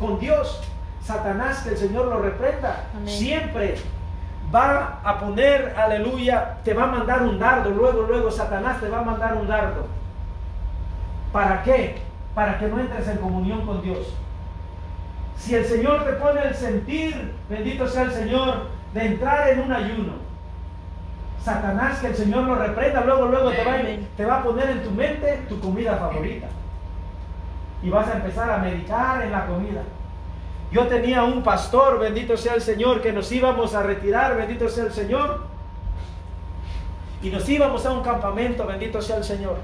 con 0.00 0.18
Dios. 0.18 0.62
Satanás, 1.04 1.60
que 1.62 1.70
el 1.70 1.76
Señor 1.76 2.06
lo 2.06 2.20
reprenda, 2.20 2.84
Amén. 2.96 3.08
siempre 3.08 3.76
va 4.54 5.00
a 5.04 5.18
poner, 5.18 5.74
aleluya, 5.76 6.56
te 6.64 6.72
va 6.74 6.84
a 6.84 6.86
mandar 6.86 7.22
un 7.22 7.38
dardo, 7.38 7.70
luego, 7.70 8.02
luego 8.02 8.30
Satanás 8.30 8.80
te 8.80 8.88
va 8.88 9.00
a 9.00 9.02
mandar 9.02 9.34
un 9.34 9.46
dardo. 9.46 9.86
¿Para 11.32 11.62
qué? 11.62 11.96
Para 12.34 12.58
que 12.58 12.66
no 12.68 12.80
entres 12.80 13.08
en 13.08 13.18
comunión 13.18 13.64
con 13.66 13.82
Dios. 13.82 14.14
Si 15.36 15.54
el 15.54 15.64
Señor 15.64 16.04
te 16.04 16.12
pone 16.14 16.42
el 16.42 16.54
sentir, 16.54 17.34
bendito 17.48 17.86
sea 17.86 18.02
el 18.04 18.12
Señor, 18.12 18.66
de 18.94 19.06
entrar 19.06 19.48
en 19.50 19.60
un 19.60 19.72
ayuno, 19.72 20.12
Satanás, 21.42 21.98
que 22.00 22.08
el 22.08 22.14
Señor 22.14 22.44
lo 22.44 22.54
reprenda, 22.54 23.02
luego, 23.02 23.26
luego 23.26 23.50
te 23.50 23.64
va, 23.64 23.76
te 24.16 24.24
va 24.24 24.38
a 24.38 24.42
poner 24.42 24.70
en 24.70 24.82
tu 24.82 24.90
mente 24.90 25.44
tu 25.48 25.60
comida 25.60 25.96
favorita. 25.96 26.48
Y 27.82 27.90
vas 27.90 28.08
a 28.08 28.16
empezar 28.16 28.50
a 28.50 28.58
meditar 28.58 29.22
en 29.22 29.32
la 29.32 29.46
comida. 29.46 29.82
Yo 30.70 30.86
tenía 30.86 31.22
un 31.22 31.42
pastor, 31.42 31.98
bendito 31.98 32.36
sea 32.36 32.54
el 32.54 32.60
Señor, 32.60 33.00
que 33.00 33.12
nos 33.12 33.30
íbamos 33.32 33.74
a 33.74 33.82
retirar, 33.82 34.36
bendito 34.36 34.68
sea 34.68 34.84
el 34.84 34.92
Señor. 34.92 35.46
Y 37.22 37.30
nos 37.30 37.48
íbamos 37.48 37.86
a 37.86 37.92
un 37.92 38.02
campamento, 38.02 38.66
bendito 38.66 39.00
sea 39.00 39.16
el 39.16 39.24
Señor. 39.24 39.56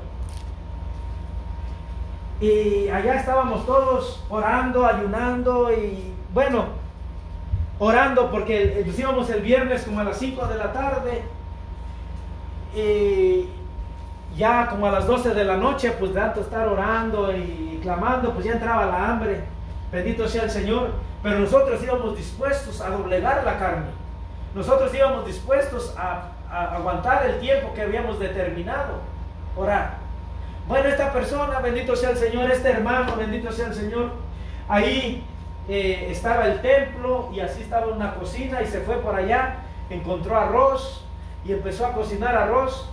Y 2.41 2.89
allá 2.89 3.15
estábamos 3.17 3.67
todos 3.67 4.25
orando, 4.29 4.87
ayunando 4.87 5.73
y 5.73 6.13
bueno, 6.33 6.67
orando 7.79 8.31
porque 8.31 8.83
nos 8.87 8.99
íbamos 8.99 9.31
el 9.31 9.43
viernes 9.43 9.83
como 9.83 10.01
a 10.01 10.05
las 10.05 10.19
5 10.19 10.47
de 10.47 10.57
la 10.57 10.73
tarde. 10.73 11.23
Y 12.75 13.49
ya 14.37 14.69
como 14.69 14.87
a 14.87 14.91
las 14.91 15.07
12 15.07 15.35
de 15.35 15.45
la 15.45 15.57
noche, 15.57 15.93
pues 15.93 16.13
de 16.13 16.21
tanto 16.21 16.41
estar 16.41 16.69
orando 16.69 17.35
y 17.37 17.79
clamando, 17.83 18.33
pues 18.33 18.45
ya 18.45 18.53
entraba 18.53 18.87
la 18.87 19.11
hambre. 19.11 19.45
Bendito 19.93 20.29
sea 20.29 20.45
el 20.45 20.51
Señor. 20.51 20.93
Pero 21.23 21.39
nosotros 21.39 21.83
íbamos 21.83 22.17
dispuestos 22.17 22.81
a 22.81 22.91
doblegar 22.91 23.45
la 23.45 23.59
carne. 23.59 23.87
Nosotros 24.55 24.95
íbamos 24.95 25.27
dispuestos 25.27 25.95
a, 25.97 26.33
a 26.51 26.75
aguantar 26.77 27.27
el 27.27 27.41
tiempo 27.41 27.73
que 27.75 27.83
habíamos 27.83 28.19
determinado. 28.19 29.01
Orar. 29.57 30.05
Bueno, 30.67 30.89
esta 30.89 31.13
persona, 31.13 31.61
bendito 31.61 31.95
sea 31.95 32.11
el 32.11 32.17
Señor, 32.17 32.51
este 32.51 32.71
hermano, 32.71 33.17
bendito 33.17 33.53
sea 33.53 33.67
el 33.67 33.75
Señor, 33.75 34.13
ahí 34.67 35.23
eh, 35.69 36.09
estaba 36.11 36.47
el 36.47 36.61
templo 36.61 37.31
y 37.33 37.41
así 37.41 37.63
estaba 37.63 37.87
una 37.87 38.15
cocina 38.15 38.63
y 38.63 38.67
se 38.67 38.81
fue 38.81 38.97
por 38.97 39.15
allá, 39.15 39.65
encontró 39.91 40.37
arroz 40.37 41.05
y 41.45 41.53
empezó 41.53 41.87
a 41.87 41.93
cocinar 41.93 42.37
arroz 42.37 42.91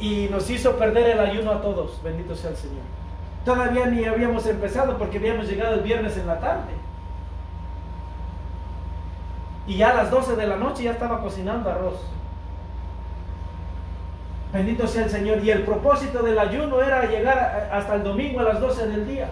y 0.00 0.28
nos 0.30 0.50
hizo 0.50 0.76
perder 0.76 1.10
el 1.10 1.20
ayuno 1.20 1.52
a 1.52 1.60
todos, 1.60 2.02
bendito 2.02 2.34
sea 2.34 2.50
el 2.50 2.56
Señor. 2.56 2.82
Todavía 3.44 3.86
ni 3.86 4.04
habíamos 4.04 4.46
empezado 4.46 4.98
porque 4.98 5.18
habíamos 5.18 5.48
llegado 5.48 5.74
el 5.74 5.82
viernes 5.82 6.16
en 6.16 6.26
la 6.26 6.38
tarde. 6.38 6.72
Y 9.66 9.76
ya 9.76 9.90
a 9.90 9.94
las 9.94 10.10
12 10.10 10.36
de 10.36 10.46
la 10.46 10.56
noche 10.56 10.84
ya 10.84 10.92
estaba 10.92 11.20
cocinando 11.20 11.70
arroz. 11.70 12.00
Bendito 14.52 14.86
sea 14.86 15.04
el 15.04 15.10
Señor. 15.10 15.42
Y 15.42 15.50
el 15.50 15.62
propósito 15.62 16.22
del 16.22 16.38
ayuno 16.38 16.82
era 16.82 17.06
llegar 17.06 17.68
hasta 17.72 17.94
el 17.94 18.04
domingo 18.04 18.40
a 18.40 18.44
las 18.44 18.60
12 18.60 18.86
del 18.88 19.06
día. 19.06 19.30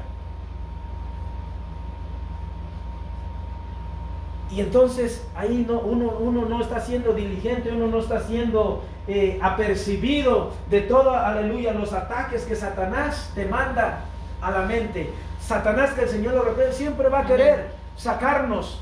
Y 4.50 4.60
entonces 4.60 5.24
ahí 5.36 5.64
no, 5.68 5.78
uno, 5.78 6.10
uno 6.18 6.46
no 6.46 6.60
está 6.60 6.80
siendo 6.80 7.12
diligente, 7.12 7.70
uno 7.70 7.86
no 7.86 8.00
está 8.00 8.20
siendo 8.20 8.82
eh, 9.06 9.38
apercibido 9.40 10.52
de 10.68 10.80
todo, 10.82 11.14
aleluya, 11.14 11.72
los 11.72 11.92
ataques 11.92 12.44
que 12.44 12.56
Satanás 12.56 13.30
te 13.34 13.46
manda 13.46 14.04
a 14.40 14.50
la 14.50 14.62
mente. 14.62 15.12
Satanás, 15.40 15.92
que 15.94 16.02
el 16.02 16.08
Señor 16.08 16.34
lo 16.34 16.42
reprende, 16.42 16.72
siempre 16.72 17.08
va 17.08 17.20
a 17.20 17.26
querer 17.26 17.70
sacarnos 17.96 18.80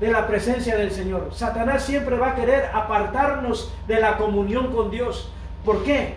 de 0.00 0.10
la 0.10 0.26
presencia 0.26 0.76
del 0.76 0.90
Señor. 0.90 1.28
Satanás 1.32 1.84
siempre 1.84 2.16
va 2.16 2.30
a 2.30 2.34
querer 2.34 2.70
apartarnos 2.72 3.72
de 3.86 4.00
la 4.00 4.16
comunión 4.16 4.72
con 4.72 4.90
Dios. 4.90 5.30
¿Por 5.64 5.84
qué? 5.84 6.14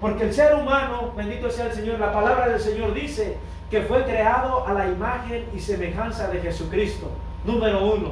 Porque 0.00 0.24
el 0.24 0.32
ser 0.32 0.54
humano, 0.54 1.12
bendito 1.16 1.50
sea 1.50 1.66
el 1.66 1.72
Señor, 1.72 1.98
la 1.98 2.12
palabra 2.12 2.48
del 2.48 2.60
Señor 2.60 2.94
dice 2.94 3.36
que 3.70 3.82
fue 3.82 4.04
creado 4.04 4.66
a 4.66 4.72
la 4.72 4.86
imagen 4.86 5.46
y 5.54 5.60
semejanza 5.60 6.28
de 6.28 6.40
Jesucristo. 6.40 7.10
Número 7.48 7.82
uno. 7.82 8.10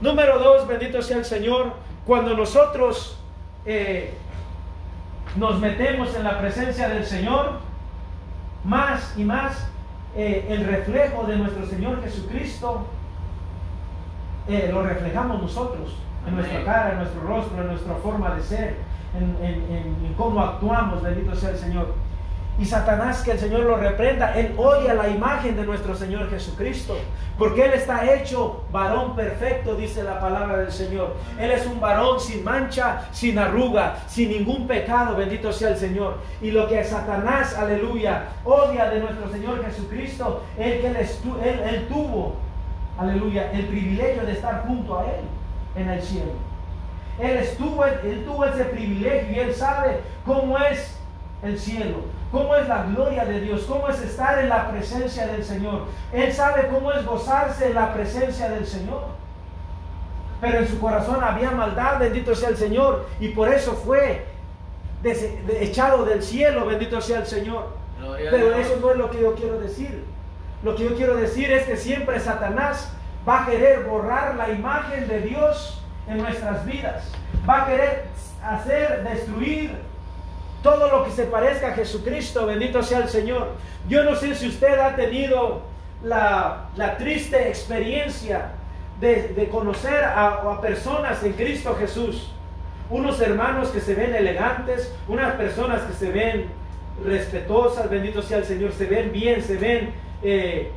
Número 0.00 0.38
dos, 0.38 0.66
bendito 0.68 1.02
sea 1.02 1.16
el 1.18 1.24
Señor, 1.24 1.72
cuando 2.06 2.36
nosotros 2.36 3.18
eh, 3.64 4.14
nos 5.36 5.58
metemos 5.58 6.14
en 6.14 6.22
la 6.22 6.38
presencia 6.38 6.88
del 6.88 7.04
Señor, 7.04 7.58
más 8.62 9.12
y 9.16 9.24
más 9.24 9.68
eh, 10.14 10.46
el 10.50 10.64
reflejo 10.66 11.24
de 11.24 11.36
nuestro 11.36 11.66
Señor 11.66 12.00
Jesucristo 12.02 12.86
eh, 14.48 14.70
lo 14.72 14.82
reflejamos 14.82 15.42
nosotros, 15.42 15.96
en 16.26 16.32
Amén. 16.34 16.36
nuestra 16.46 16.64
cara, 16.64 16.92
en 16.92 16.98
nuestro 16.98 17.20
rostro, 17.22 17.60
en 17.60 17.66
nuestra 17.66 17.94
forma 17.96 18.34
de 18.36 18.42
ser, 18.42 18.76
en, 19.18 19.36
en- 19.44 19.62
en- 19.72 20.06
en 20.06 20.14
cómo 20.16 20.40
actuamos, 20.40 21.02
bendito 21.02 21.34
sea 21.34 21.50
el 21.50 21.58
Señor. 21.58 21.94
Y 22.58 22.64
Satanás, 22.64 23.22
que 23.22 23.32
el 23.32 23.38
Señor 23.38 23.60
lo 23.60 23.76
reprenda, 23.76 24.34
él 24.34 24.54
odia 24.56 24.94
la 24.94 25.08
imagen 25.08 25.56
de 25.56 25.64
nuestro 25.64 25.94
Señor 25.94 26.30
Jesucristo. 26.30 26.96
Porque 27.38 27.66
Él 27.66 27.74
está 27.74 28.14
hecho 28.14 28.64
varón 28.72 29.14
perfecto, 29.14 29.74
dice 29.74 30.02
la 30.02 30.18
palabra 30.18 30.58
del 30.58 30.72
Señor. 30.72 31.16
Él 31.38 31.50
es 31.50 31.66
un 31.66 31.80
varón 31.80 32.18
sin 32.18 32.42
mancha, 32.42 33.02
sin 33.12 33.38
arruga, 33.38 33.96
sin 34.06 34.30
ningún 34.30 34.66
pecado, 34.66 35.16
bendito 35.16 35.52
sea 35.52 35.70
el 35.70 35.76
Señor. 35.76 36.18
Y 36.40 36.50
lo 36.50 36.66
que 36.66 36.82
Satanás, 36.82 37.54
aleluya, 37.54 38.28
odia 38.42 38.88
de 38.88 39.00
nuestro 39.00 39.30
Señor 39.30 39.62
Jesucristo, 39.66 40.44
él, 40.56 40.80
que 40.80 40.86
él, 40.86 41.60
él 41.68 41.88
tuvo, 41.88 42.36
aleluya, 42.98 43.52
el 43.52 43.66
privilegio 43.66 44.24
de 44.24 44.32
estar 44.32 44.66
junto 44.66 44.98
a 44.98 45.04
Él 45.04 45.20
en 45.76 45.90
el 45.90 46.02
cielo. 46.02 46.32
Él, 47.18 47.36
estuvo, 47.36 47.84
él 47.84 48.24
tuvo 48.24 48.46
ese 48.46 48.64
privilegio 48.64 49.36
y 49.36 49.38
Él 49.40 49.54
sabe 49.54 50.00
cómo 50.24 50.56
es 50.58 50.98
el 51.42 51.58
cielo 51.58 52.16
cómo 52.30 52.56
es 52.56 52.68
la 52.68 52.84
gloria 52.84 53.24
de 53.24 53.40
Dios, 53.40 53.64
cómo 53.66 53.88
es 53.88 54.00
estar 54.02 54.38
en 54.38 54.48
la 54.48 54.70
presencia 54.70 55.26
del 55.26 55.44
Señor. 55.44 55.84
Él 56.12 56.32
sabe 56.32 56.68
cómo 56.68 56.92
es 56.92 57.04
gozarse 57.04 57.68
en 57.68 57.74
la 57.74 57.94
presencia 57.94 58.50
del 58.50 58.66
Señor. 58.66 59.04
Pero 60.40 60.58
en 60.58 60.68
su 60.68 60.78
corazón 60.78 61.22
había 61.22 61.50
maldad, 61.50 61.98
bendito 61.98 62.34
sea 62.34 62.50
el 62.50 62.56
Señor, 62.56 63.06
y 63.20 63.28
por 63.28 63.48
eso 63.48 63.72
fue 63.72 64.26
echado 65.60 66.04
del 66.04 66.22
cielo, 66.22 66.66
bendito 66.66 67.00
sea 67.00 67.20
el 67.20 67.26
Señor. 67.26 67.76
Pero 68.30 68.54
eso 68.54 68.76
no 68.80 68.90
es 68.90 68.96
lo 68.98 69.10
que 69.10 69.22
yo 69.22 69.34
quiero 69.34 69.58
decir. 69.58 70.04
Lo 70.62 70.76
que 70.76 70.84
yo 70.84 70.94
quiero 70.94 71.16
decir 71.16 71.50
es 71.50 71.64
que 71.64 71.76
siempre 71.76 72.20
Satanás 72.20 72.92
va 73.26 73.44
a 73.44 73.46
querer 73.46 73.84
borrar 73.84 74.34
la 74.36 74.50
imagen 74.50 75.08
de 75.08 75.20
Dios 75.20 75.82
en 76.06 76.18
nuestras 76.18 76.66
vidas. 76.66 77.10
Va 77.48 77.62
a 77.62 77.66
querer 77.66 78.04
hacer 78.42 79.04
destruir 79.04 79.85
todo 80.66 80.88
lo 80.88 81.04
que 81.04 81.12
se 81.12 81.26
parezca 81.26 81.68
a 81.68 81.74
Jesucristo, 81.74 82.44
bendito 82.44 82.82
sea 82.82 82.98
el 82.98 83.08
Señor. 83.08 83.52
Yo 83.88 84.02
no 84.02 84.16
sé 84.16 84.34
si 84.34 84.48
usted 84.48 84.76
ha 84.80 84.96
tenido 84.96 85.62
la, 86.02 86.70
triste 86.98 87.46
experiencia 87.46 88.48
de, 89.00 89.48
conocer 89.52 90.02
a, 90.02 90.60
personas 90.60 91.22
en 91.22 91.34
Cristo 91.34 91.76
Jesús. 91.78 92.32
Unos 92.90 93.20
hermanos 93.20 93.68
que 93.68 93.80
se 93.80 93.94
ven 93.94 94.12
elegantes, 94.12 94.92
unas 95.06 95.34
personas 95.34 95.82
que 95.82 95.92
se 95.92 96.10
ven 96.10 96.46
respetuosas, 97.04 97.88
bendito 97.88 98.20
sea 98.20 98.38
el 98.38 98.44
Señor, 98.44 98.72
se 98.72 98.86
ven 98.86 99.12
bien, 99.12 99.44
se 99.44 99.58
ven 99.58 99.92
eh, 100.24 100.72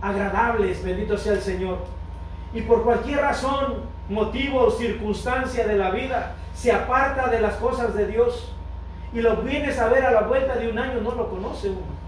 agradables, 0.00 0.82
bendito 0.82 1.18
sea 1.18 1.34
el 1.34 1.42
Señor. 1.42 1.80
Y 2.54 2.62
por 2.62 2.82
cualquier 2.82 3.20
razón, 3.20 3.82
motivo 4.08 4.60
o 4.60 4.70
circunstancia 4.70 5.66
de 5.66 5.76
la 5.76 5.90
vida, 5.90 6.36
se 6.54 6.72
aparta 6.72 7.28
de 7.28 7.42
las 7.42 7.56
cosas 7.56 7.94
de 7.94 8.06
Dios 8.06 8.54
y 9.12 9.20
lo 9.20 9.36
vienes 9.36 9.78
a 9.78 9.88
ver 9.88 10.04
a 10.04 10.10
la 10.10 10.22
vuelta 10.22 10.56
de 10.56 10.70
un 10.70 10.78
año, 10.78 11.00
no 11.00 11.14
lo 11.14 11.30
conoce 11.30 11.70
uno. 11.70 11.98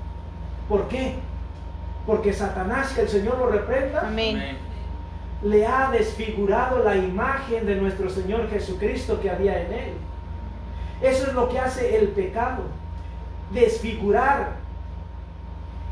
¿Por 0.69 0.88
qué? 0.88 1.14
Porque 2.07 2.33
Satanás, 2.33 2.92
que 2.92 3.02
el 3.02 3.09
Señor 3.09 3.38
lo 3.38 3.49
reprenda, 3.49 4.11
le 5.42 5.66
ha 5.66 5.90
desfigurado 5.90 6.85
la 6.85 6.97
imagen 6.97 7.66
de 7.66 7.76
nuestro 7.76 8.11
Señor 8.11 8.49
Jesucristo 8.50 9.21
que 9.21 9.30
había 9.30 9.62
en 9.62 9.73
él. 9.73 9.92
Eso 11.00 11.28
es 11.28 11.33
lo 11.33 11.49
que 11.49 11.59
hace 11.59 11.99
el 11.99 12.09
pecado, 12.09 12.64
desfigurar 13.52 14.57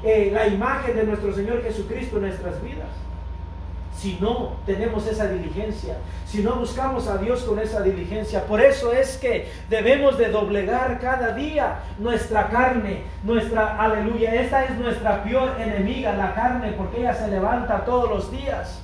eh, 0.02 0.30
la 0.32 0.46
imagen 0.46 0.96
de 0.96 1.04
nuestro 1.04 1.34
Señor 1.34 1.62
Jesucristo 1.62 2.16
en 2.16 2.22
nuestras 2.22 2.62
vidas 2.62 2.88
si 3.98 4.16
no 4.20 4.52
tenemos 4.64 5.06
esa 5.08 5.26
diligencia, 5.26 5.96
si 6.24 6.42
no 6.42 6.54
buscamos 6.54 7.08
a 7.08 7.18
Dios 7.18 7.42
con 7.42 7.58
esa 7.58 7.80
diligencia. 7.82 8.44
Por 8.44 8.60
eso 8.60 8.92
es 8.92 9.16
que 9.16 9.50
debemos 9.68 10.16
de 10.18 10.28
doblegar 10.28 11.00
cada 11.00 11.32
día 11.32 11.80
nuestra 11.98 12.48
carne, 12.48 13.02
nuestra 13.24 13.76
aleluya. 13.76 14.34
Esta 14.34 14.64
es 14.66 14.78
nuestra 14.78 15.24
peor 15.24 15.60
enemiga, 15.60 16.14
la 16.14 16.32
carne, 16.34 16.72
porque 16.72 17.00
ella 17.00 17.14
se 17.14 17.28
levanta 17.28 17.84
todos 17.84 18.08
los 18.08 18.30
días 18.30 18.82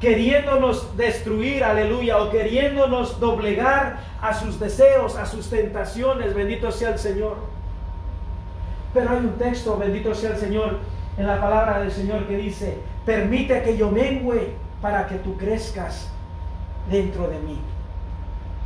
queriéndonos 0.00 0.96
destruir, 0.96 1.64
aleluya, 1.64 2.18
o 2.22 2.30
queriéndonos 2.30 3.18
doblegar 3.18 3.98
a 4.20 4.32
sus 4.32 4.60
deseos, 4.60 5.16
a 5.16 5.26
sus 5.26 5.50
tentaciones, 5.50 6.34
bendito 6.34 6.70
sea 6.70 6.90
el 6.90 6.98
Señor. 6.98 7.36
Pero 8.94 9.10
hay 9.10 9.16
un 9.16 9.32
texto, 9.32 9.76
bendito 9.76 10.14
sea 10.14 10.30
el 10.30 10.36
Señor, 10.36 10.78
en 11.18 11.26
la 11.26 11.40
palabra 11.40 11.80
del 11.80 11.90
Señor 11.90 12.26
que 12.26 12.36
dice, 12.36 12.78
Permite 13.04 13.62
que 13.62 13.76
yo 13.76 13.90
mengüe 13.90 14.52
para 14.82 15.06
que 15.06 15.16
tú 15.16 15.36
crezcas 15.38 16.10
dentro 16.90 17.26
de 17.26 17.38
mí. 17.38 17.58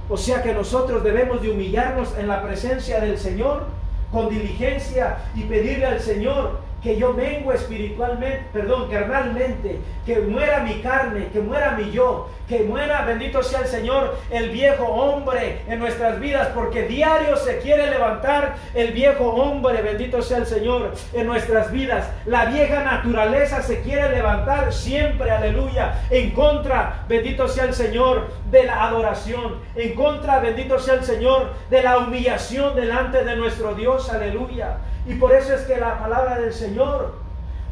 O 0.08 0.16
sea 0.16 0.42
que 0.42 0.52
nosotros 0.52 1.04
debemos 1.04 1.40
de 1.42 1.52
humillarnos 1.52 2.18
en 2.18 2.26
la 2.26 2.42
presencia 2.42 3.00
del 3.00 3.18
Señor 3.18 3.66
con 4.10 4.28
diligencia 4.28 5.18
y 5.36 5.42
pedirle 5.44 5.86
al 5.86 6.00
Señor 6.00 6.58
que 6.82 6.96
yo 6.96 7.12
mengo 7.12 7.52
espiritualmente, 7.52 8.44
perdón, 8.52 8.90
carnalmente, 8.90 9.78
que 10.04 10.18
muera 10.18 10.60
mi 10.60 10.80
carne, 10.80 11.28
que 11.32 11.40
muera 11.40 11.72
mi 11.72 11.92
yo, 11.92 12.28
que 12.48 12.64
muera, 12.64 13.04
bendito 13.04 13.42
sea 13.42 13.60
el 13.60 13.68
Señor, 13.68 14.18
el 14.30 14.50
viejo 14.50 14.84
hombre 14.84 15.62
en 15.68 15.78
nuestras 15.78 16.18
vidas, 16.18 16.48
porque 16.54 16.82
diario 16.82 17.36
se 17.36 17.58
quiere 17.60 17.88
levantar 17.88 18.56
el 18.74 18.92
viejo 18.92 19.28
hombre, 19.28 19.80
bendito 19.80 20.22
sea 20.22 20.38
el 20.38 20.46
Señor, 20.46 20.92
en 21.12 21.26
nuestras 21.26 21.70
vidas. 21.70 22.10
La 22.26 22.46
vieja 22.46 22.82
naturaleza 22.82 23.62
se 23.62 23.80
quiere 23.82 24.10
levantar 24.10 24.72
siempre, 24.72 25.30
aleluya, 25.30 26.02
en 26.10 26.30
contra, 26.30 27.04
bendito 27.08 27.46
sea 27.46 27.64
el 27.64 27.74
Señor, 27.74 28.28
de 28.50 28.64
la 28.64 28.84
adoración, 28.84 29.60
en 29.76 29.94
contra, 29.94 30.40
bendito 30.40 30.80
sea 30.80 30.94
el 30.94 31.04
Señor, 31.04 31.52
de 31.70 31.82
la 31.82 31.98
humillación 31.98 32.74
delante 32.74 33.24
de 33.24 33.36
nuestro 33.36 33.74
Dios, 33.74 34.10
aleluya. 34.10 34.78
Y 35.06 35.14
por 35.14 35.32
eso 35.32 35.54
es 35.54 35.62
que 35.62 35.76
la 35.76 35.98
palabra 35.98 36.38
del 36.38 36.52
Señor 36.52 37.14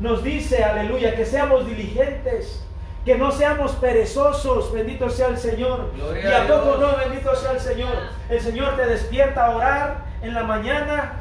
nos 0.01 0.23
dice, 0.23 0.65
aleluya, 0.65 1.15
que 1.15 1.25
seamos 1.25 1.67
diligentes, 1.67 2.65
que 3.05 3.17
no 3.17 3.31
seamos 3.31 3.73
perezosos, 3.73 4.73
bendito 4.73 5.09
sea 5.11 5.29
el 5.29 5.39
Señor. 5.39 5.93
y 5.97 6.27
a, 6.27 6.47
poco 6.47 6.77
no, 6.79 6.97
bendito 6.97 7.35
sea 7.37 7.53
el 7.53 7.61
Señor. 7.61 7.95
El 8.29 8.41
Señor 8.41 8.77
te 8.77 8.87
despierta 8.87 9.47
a 9.47 9.57
orar 9.57 10.05
en 10.23 10.35
la 10.35 10.43
mañana 10.43 11.13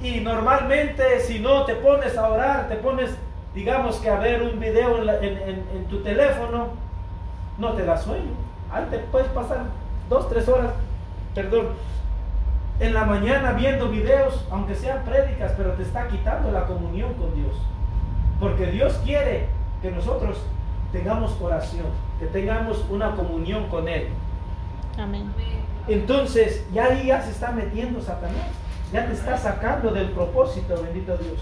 y 0.00 0.20
normalmente 0.20 1.20
si 1.20 1.40
no 1.40 1.64
te 1.64 1.74
pones 1.74 2.16
a 2.16 2.28
orar, 2.28 2.68
te 2.68 2.76
pones, 2.76 3.10
digamos 3.54 3.96
que 3.96 4.08
a 4.08 4.18
ver 4.18 4.42
un 4.42 4.58
video 4.58 4.98
en, 5.22 5.84
tu 5.90 6.02
teléfono, 6.02 6.68
no 7.58 7.72
te 7.72 7.84
da 7.84 7.96
sueño. 7.96 8.32
Ahí 8.70 8.86
te 8.90 8.98
puedes 8.98 9.28
pasar 9.28 9.64
dos, 10.08 10.28
tres 10.28 10.48
horas, 10.48 10.72
perdón, 11.34 11.68
en 12.80 12.94
la 12.94 13.04
mañana 13.04 13.52
viendo 13.52 13.90
videos, 13.90 14.42
aunque 14.50 14.74
sean 14.74 15.04
prédicas, 15.04 15.52
pero 15.56 15.72
te 15.72 15.82
está 15.82 16.08
quitando 16.08 16.50
la 16.50 16.66
comunión 16.66 17.12
con 17.14 17.34
Dios. 17.34 17.54
Porque 18.40 18.66
Dios 18.66 18.98
quiere 19.04 19.48
que 19.82 19.90
nosotros 19.90 20.38
tengamos 20.90 21.36
oración, 21.40 21.86
que 22.18 22.26
tengamos 22.26 22.82
una 22.88 23.14
comunión 23.14 23.68
con 23.68 23.86
Él. 23.86 24.08
Amén. 24.98 25.30
Entonces, 25.88 26.66
ya 26.72 26.86
ahí 26.86 27.08
ya 27.08 27.22
se 27.22 27.32
está 27.32 27.52
metiendo 27.52 28.00
Satanás. 28.00 28.48
Ya 28.92 29.06
te 29.06 29.12
está 29.12 29.36
sacando 29.36 29.92
del 29.92 30.10
propósito, 30.10 30.82
bendito 30.82 31.16
Dios. 31.18 31.38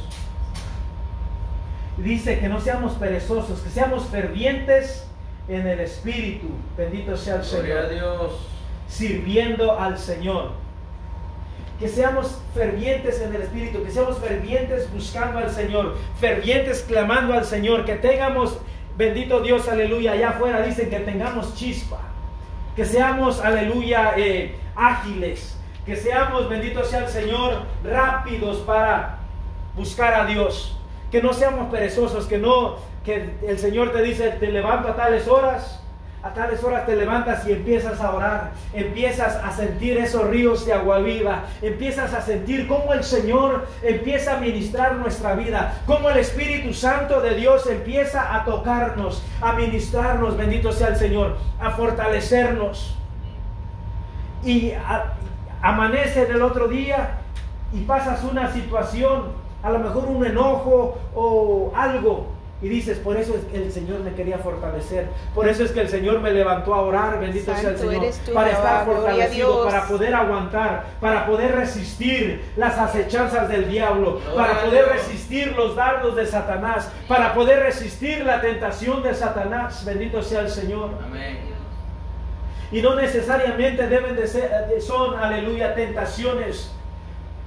Dice 1.99 2.41
que 2.41 2.49
no 2.49 2.61
seamos 2.61 2.95
perezosos, 2.95 3.61
que 3.61 3.71
seamos 3.71 4.07
fervientes 4.07 5.09
en 5.49 5.67
el 5.67 5.81
Espíritu. 5.81 6.49
Bendito 6.77 7.17
sea 7.17 7.37
el 7.37 7.45
Señor. 7.45 7.91
Dios. 7.91 8.49
Sirviendo 8.89 9.79
al 9.79 9.99
Señor 9.99 10.68
que 11.79 11.89
seamos 11.89 12.39
fervientes 12.55 13.21
en 13.21 13.35
el 13.35 13.43
Espíritu, 13.43 13.85
que 13.85 13.91
seamos 13.91 14.19
fervientes 14.19 14.93
buscando 14.93 15.39
al 15.39 15.51
Señor, 15.51 15.97
fervientes 16.19 16.85
clamando 16.87 17.35
al 17.35 17.45
Señor, 17.45 17.85
que 17.85 17.95
tengamos, 17.95 18.59
bendito 18.97 19.41
Dios, 19.41 19.69
aleluya, 19.69 20.13
allá 20.13 20.31
afuera 20.31 20.63
dicen 20.63 20.91
que 20.91 20.99
tengamos 21.01 21.55
chispa, 21.55 22.01
que 22.75 22.85
seamos, 22.85 23.41
aleluya, 23.41 24.15
eh, 24.17 24.57
ágiles, 24.75 25.57
que 25.87 25.95
seamos, 25.95 26.49
bendito 26.49 26.85
sea 26.85 27.01
el 27.01 27.09
Señor, 27.09 27.63
rápidos 27.85 28.59
para 28.59 29.19
buscar 29.77 30.15
a 30.15 30.27
Dios, 30.27 30.77
que 31.13 31.23
no 31.23 31.33
seamos 31.33 31.71
perezosos, 31.71 32.27
que 32.27 32.39
no, 32.39 32.77
que 33.05 33.37
el 33.47 33.59
Señor 33.59 33.93
te 33.93 34.03
dice, 34.03 34.31
te 34.31 34.51
levanto 34.51 34.89
a 34.89 34.97
tales 34.97 35.29
horas, 35.29 35.81
a 36.23 36.31
tales 36.31 36.63
horas 36.65 36.85
te 36.85 36.97
levantas 36.97 37.47
y 37.47 37.53
empiezas 37.53 38.01
a 38.01 38.11
orar, 38.13 38.51
empiezas 38.73 39.37
a 39.37 39.53
sentir 39.53 39.99
esos 39.99 40.27
ríos 40.27 40.67
de 40.67 40.73
agua 40.73 40.99
viva, 40.99 41.45
empiezas 41.63 42.13
a 42.13 42.23
sentir 42.23 42.67
cómo 42.67 42.93
el 42.93 43.05
Señor 43.05 43.67
empieza 43.83 44.37
a 44.37 44.41
ministrar 44.41 44.97
nuestra 44.97 45.35
vida, 45.35 45.81
cómo 45.87 46.11
el 46.11 46.19
Espíritu 46.19 46.75
Santo 46.75 47.21
de 47.21 47.37
Dios 47.37 47.67
empieza 47.69 48.35
a 48.35 48.45
tocarnos, 48.45 49.23
a 49.41 49.53
ministrarnos, 49.53 50.37
bendito 50.37 50.73
sea 50.73 50.89
el 50.89 50.97
Señor, 50.97 51.37
a 51.61 51.71
fortalecernos. 51.71 52.97
Y 54.45 54.73
amanece 55.63 56.23
el 56.23 56.43
otro 56.43 56.69
día 56.69 57.19
y 57.73 57.83
pasas 57.83 58.25
una 58.25 58.53
situación, 58.53 59.33
a 59.63 59.71
lo 59.71 59.79
mejor 59.79 60.07
un 60.07 60.25
enojo 60.25 60.99
o 61.15 61.73
algo, 61.77 62.38
Y 62.61 62.69
dices, 62.69 62.99
por 62.99 63.17
eso 63.17 63.37
es 63.37 63.45
que 63.45 63.57
el 63.57 63.73
Señor 63.73 64.01
me 64.01 64.15
quería 64.15 64.39
fortalecer. 64.39 65.07
Por 65.33 65.47
eso 65.47 65.63
es 65.63 65.71
que 65.71 65.81
el 65.81 65.89
Señor 65.89 66.21
me 66.21 66.33
levantó 66.33 66.75
a 66.75 66.83
orar, 66.83 67.21
bendito 67.21 67.55
sea 67.55 67.71
el 67.71 67.79
Señor. 67.79 68.07
tú, 68.27 68.33
Para 68.33 68.51
estar 68.51 68.85
fortalecido, 68.85 69.65
para 69.65 69.87
poder 69.87 70.15
aguantar, 70.15 70.87
para 71.01 71.27
poder 71.27 71.55
resistir 71.55 72.43
las 72.57 72.77
acechanzas 72.77 73.49
del 73.49 73.71
diablo, 73.71 74.21
Gloria 74.21 74.35
para 74.35 74.65
poder 74.65 74.89
resistir 74.89 75.55
los 75.57 75.77
dardos 75.77 76.17
de 76.17 76.27
Satanás, 76.27 76.91
para 77.07 77.33
poder 77.33 77.61
resistir 77.61 78.25
la 78.25 78.41
tentación 78.41 79.05
de 79.05 79.15
Satanás. 79.15 79.85
Bendito 79.85 80.21
sea 80.23 80.41
el 80.41 80.51
Señor. 80.51 80.91
Amén. 81.05 81.39
Y 82.73 82.83
no 82.83 82.97
necesariamente 82.97 83.87
deben 83.87 84.17
de 84.17 84.27
ser, 84.27 84.51
son, 84.81 85.17
aleluya, 85.19 85.75
tentaciones 85.75 86.73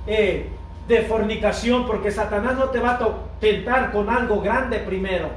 eh, 0.08 0.50
de 0.88 1.02
fornicación, 1.04 1.86
porque 1.86 2.12
Satanás 2.12 2.58
no 2.58 2.66
te 2.66 2.80
va 2.80 2.92
a 2.92 3.10
tentar 3.40 3.92
con 3.92 4.10
algo 4.10 4.42
grande 4.42 4.80
primero. 4.80 5.30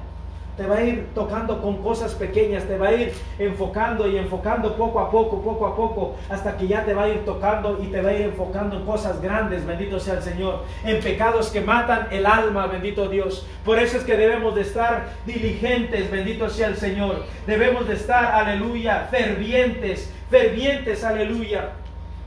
Te 0.56 0.66
va 0.66 0.76
a 0.76 0.84
ir 0.84 1.08
tocando 1.16 1.60
con 1.60 1.82
cosas 1.82 2.14
pequeñas, 2.14 2.62
te 2.62 2.78
va 2.78 2.88
a 2.88 2.92
ir 2.92 3.12
enfocando 3.40 4.06
y 4.06 4.16
enfocando 4.16 4.76
poco 4.76 5.00
a 5.00 5.10
poco, 5.10 5.42
poco 5.42 5.66
a 5.66 5.74
poco, 5.74 6.14
hasta 6.30 6.56
que 6.56 6.68
ya 6.68 6.84
te 6.84 6.94
va 6.94 7.04
a 7.04 7.08
ir 7.08 7.24
tocando 7.24 7.80
y 7.82 7.88
te 7.88 8.00
va 8.00 8.10
a 8.10 8.14
ir 8.14 8.22
enfocando 8.22 8.76
en 8.76 8.86
cosas 8.86 9.20
grandes, 9.20 9.66
bendito 9.66 9.98
sea 9.98 10.14
el 10.14 10.22
Señor, 10.22 10.62
en 10.84 11.00
pecados 11.00 11.48
que 11.48 11.60
matan 11.60 12.06
el 12.12 12.24
alma, 12.24 12.68
bendito 12.68 13.08
Dios. 13.08 13.44
Por 13.64 13.80
eso 13.80 13.96
es 13.96 14.04
que 14.04 14.16
debemos 14.16 14.54
de 14.54 14.60
estar 14.60 15.06
diligentes, 15.26 16.08
bendito 16.08 16.48
sea 16.48 16.68
el 16.68 16.76
Señor. 16.76 17.24
Debemos 17.48 17.88
de 17.88 17.94
estar, 17.94 18.24
aleluya, 18.26 19.08
fervientes, 19.10 20.12
fervientes, 20.30 21.02
aleluya 21.02 21.70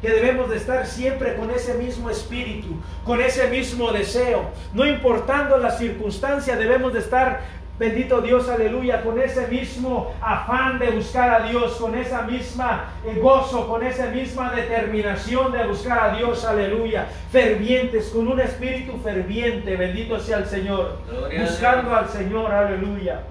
que 0.01 0.09
debemos 0.09 0.49
de 0.49 0.57
estar 0.57 0.85
siempre 0.85 1.35
con 1.35 1.49
ese 1.49 1.73
mismo 1.75 2.09
espíritu, 2.09 2.67
con 3.03 3.21
ese 3.21 3.47
mismo 3.47 3.91
deseo, 3.91 4.49
no 4.73 4.85
importando 4.85 5.57
las 5.57 5.79
circunstancias, 5.79 6.59
debemos 6.59 6.93
de 6.93 6.99
estar, 6.99 7.41
bendito 7.79 8.21
Dios, 8.21 8.47
aleluya, 8.47 9.01
con 9.01 9.19
ese 9.19 9.47
mismo 9.47 10.13
afán 10.21 10.77
de 10.77 10.91
buscar 10.91 11.41
a 11.41 11.47
Dios, 11.47 11.77
con 11.77 11.95
esa 11.95 12.21
misma 12.23 12.91
eh, 13.05 13.19
gozo, 13.19 13.67
con 13.67 13.83
esa 13.83 14.07
misma 14.07 14.51
determinación 14.51 15.51
de 15.51 15.65
buscar 15.65 15.99
a 15.99 16.17
Dios, 16.17 16.45
aleluya, 16.45 17.07
fervientes, 17.31 18.09
con 18.09 18.27
un 18.27 18.39
espíritu 18.39 18.99
ferviente, 19.03 19.75
bendito 19.75 20.19
sea 20.19 20.37
el 20.37 20.45
Señor, 20.45 20.99
Gloria 21.09 21.41
buscando 21.41 21.95
al 21.95 22.09
Señor, 22.09 22.51
aleluya. 22.51 23.21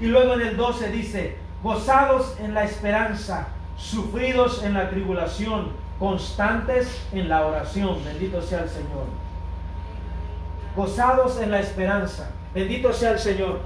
Y 0.00 0.06
luego 0.06 0.34
en 0.34 0.42
el 0.42 0.56
12 0.56 0.90
dice, 0.90 1.36
gozados 1.62 2.36
en 2.40 2.52
la 2.52 2.64
esperanza, 2.64 3.48
sufridos 3.76 4.62
en 4.62 4.74
la 4.74 4.88
tribulación, 4.90 5.72
constantes 5.98 7.06
en 7.12 7.28
la 7.28 7.46
oración. 7.46 7.98
Bendito 8.04 8.40
sea 8.42 8.60
el 8.62 8.68
Señor. 8.68 9.04
Gozados 10.76 11.40
en 11.40 11.50
la 11.50 11.60
esperanza. 11.60 12.30
Bendito 12.54 12.92
sea 12.92 13.12
el 13.12 13.18
Señor. 13.18 13.60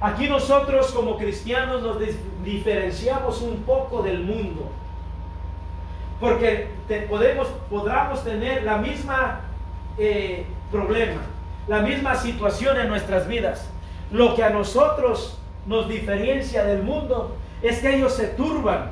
Aquí 0.00 0.28
nosotros 0.28 0.92
como 0.92 1.16
cristianos 1.16 1.82
nos 1.82 1.96
diferenciamos 2.44 3.40
un 3.42 3.62
poco 3.62 4.02
del 4.02 4.20
mundo. 4.24 4.70
Porque 6.20 6.70
te- 6.88 7.02
podemos, 7.02 7.48
podamos 7.68 8.24
tener 8.24 8.62
la 8.64 8.78
misma 8.78 9.40
eh, 9.98 10.46
problema, 10.70 11.20
la 11.68 11.80
misma 11.80 12.14
situación 12.14 12.78
en 12.78 12.88
nuestras 12.88 13.26
vidas. 13.28 13.68
Lo 14.10 14.34
que 14.34 14.42
a 14.44 14.50
nosotros 14.50 15.38
nos 15.66 15.88
diferencia 15.88 16.64
del 16.64 16.82
mundo 16.82 17.36
es 17.62 17.80
que 17.80 17.96
ellos 17.96 18.12
se 18.14 18.28
turban 18.28 18.90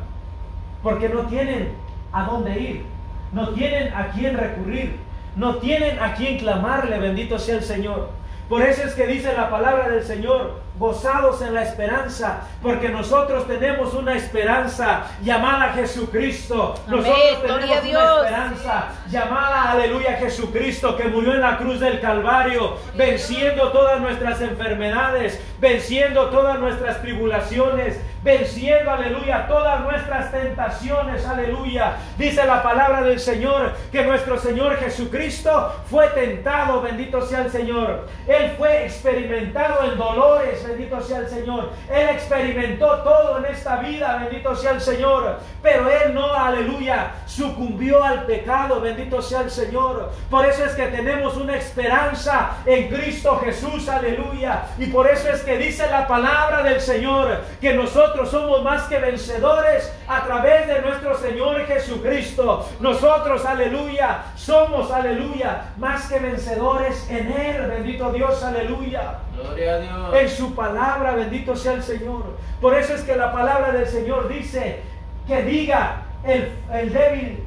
porque 0.84 1.08
no 1.08 1.22
tienen 1.22 1.72
a 2.12 2.24
dónde 2.24 2.60
ir, 2.60 2.84
no 3.32 3.48
tienen 3.48 3.92
a 3.94 4.10
quién 4.10 4.36
recurrir, 4.36 4.98
no 5.34 5.56
tienen 5.56 5.98
a 5.98 6.14
quién 6.14 6.38
clamarle, 6.38 6.98
bendito 6.98 7.38
sea 7.38 7.56
el 7.56 7.64
Señor. 7.64 8.10
Por 8.48 8.62
eso 8.62 8.84
es 8.84 8.92
que 8.92 9.06
dice 9.06 9.32
la 9.32 9.48
palabra 9.48 9.88
del 9.88 10.04
Señor, 10.04 10.60
gozados 10.78 11.40
en 11.42 11.54
la 11.54 11.62
esperanza, 11.62 12.40
porque 12.62 12.88
nosotros 12.88 13.46
tenemos 13.46 13.94
una 13.94 14.14
esperanza 14.14 15.04
llamada 15.22 15.72
Jesucristo. 15.72 16.74
Amén, 16.86 17.02
Nosotros 17.02 17.42
gloria 17.42 17.78
a 17.78 17.80
tenemos 17.80 18.02
una 18.02 18.28
esperanza 18.28 18.84
llamada, 19.08 19.70
aleluya, 19.70 20.16
Jesucristo, 20.16 20.96
que 20.96 21.04
murió 21.04 21.34
en 21.34 21.40
la 21.40 21.58
cruz 21.58 21.78
del 21.78 22.00
Calvario, 22.00 22.76
venciendo 22.96 23.70
todas 23.70 24.00
nuestras 24.00 24.40
enfermedades, 24.40 25.40
venciendo 25.60 26.30
todas 26.30 26.58
nuestras 26.58 27.00
tribulaciones, 27.02 28.00
venciendo, 28.24 28.90
aleluya, 28.90 29.46
todas 29.46 29.80
nuestras 29.82 30.32
tentaciones, 30.32 31.26
aleluya. 31.26 31.96
Dice 32.16 32.44
la 32.44 32.62
palabra 32.62 33.02
del 33.02 33.20
Señor 33.20 33.74
que 33.92 34.02
nuestro 34.02 34.38
Señor 34.38 34.76
Jesucristo 34.78 35.74
fue 35.90 36.08
tentado, 36.08 36.80
bendito 36.80 37.24
sea 37.26 37.42
el 37.42 37.50
Señor. 37.50 38.08
Él 38.26 38.54
fue 38.56 38.86
experimentado 38.86 39.84
en 39.84 39.98
dolores, 39.98 40.63
bendito 40.66 41.00
sea 41.00 41.18
el 41.18 41.28
Señor. 41.28 41.70
Él 41.90 42.08
experimentó 42.10 42.86
todo 42.98 43.38
en 43.38 43.46
esta 43.46 43.76
vida, 43.76 44.18
bendito 44.18 44.54
sea 44.54 44.72
el 44.72 44.80
Señor. 44.80 45.38
Pero 45.62 45.90
Él 45.90 46.14
no, 46.14 46.32
aleluya, 46.32 47.12
sucumbió 47.26 48.02
al 48.02 48.24
pecado, 48.24 48.80
bendito 48.80 49.22
sea 49.22 49.42
el 49.42 49.50
Señor. 49.50 50.12
Por 50.30 50.46
eso 50.46 50.64
es 50.64 50.72
que 50.72 50.86
tenemos 50.86 51.36
una 51.36 51.56
esperanza 51.56 52.58
en 52.66 52.88
Cristo 52.88 53.40
Jesús, 53.44 53.88
aleluya. 53.88 54.66
Y 54.78 54.86
por 54.86 55.08
eso 55.08 55.28
es 55.30 55.42
que 55.42 55.58
dice 55.58 55.88
la 55.90 56.06
palabra 56.06 56.62
del 56.62 56.80
Señor 56.80 57.40
que 57.60 57.74
nosotros 57.74 58.30
somos 58.30 58.62
más 58.62 58.84
que 58.84 58.98
vencedores 58.98 59.92
a 60.08 60.24
través 60.24 60.66
de 60.66 60.80
nuestro 60.82 61.18
Señor 61.18 61.66
Jesucristo. 61.66 62.68
Nosotros, 62.80 63.44
aleluya, 63.44 64.24
somos, 64.36 64.90
aleluya, 64.90 65.72
más 65.76 66.08
que 66.08 66.18
vencedores 66.18 67.08
en 67.10 67.32
Él, 67.32 67.66
bendito 67.68 68.12
Dios, 68.12 68.42
aleluya 68.42 69.18
Gloria 69.36 69.74
a 69.74 69.78
Dios. 69.78 70.14
en 70.14 70.28
su 70.28 70.54
palabra, 70.54 71.14
bendito 71.14 71.56
sea 71.56 71.74
el 71.74 71.82
Señor. 71.82 72.36
Por 72.60 72.74
eso 72.74 72.94
es 72.94 73.02
que 73.02 73.16
la 73.16 73.32
palabra 73.32 73.72
del 73.72 73.86
Señor 73.86 74.28
dice 74.28 74.80
que 75.26 75.42
diga 75.42 76.02
el, 76.24 76.52
el 76.72 76.92
débil, 76.92 77.44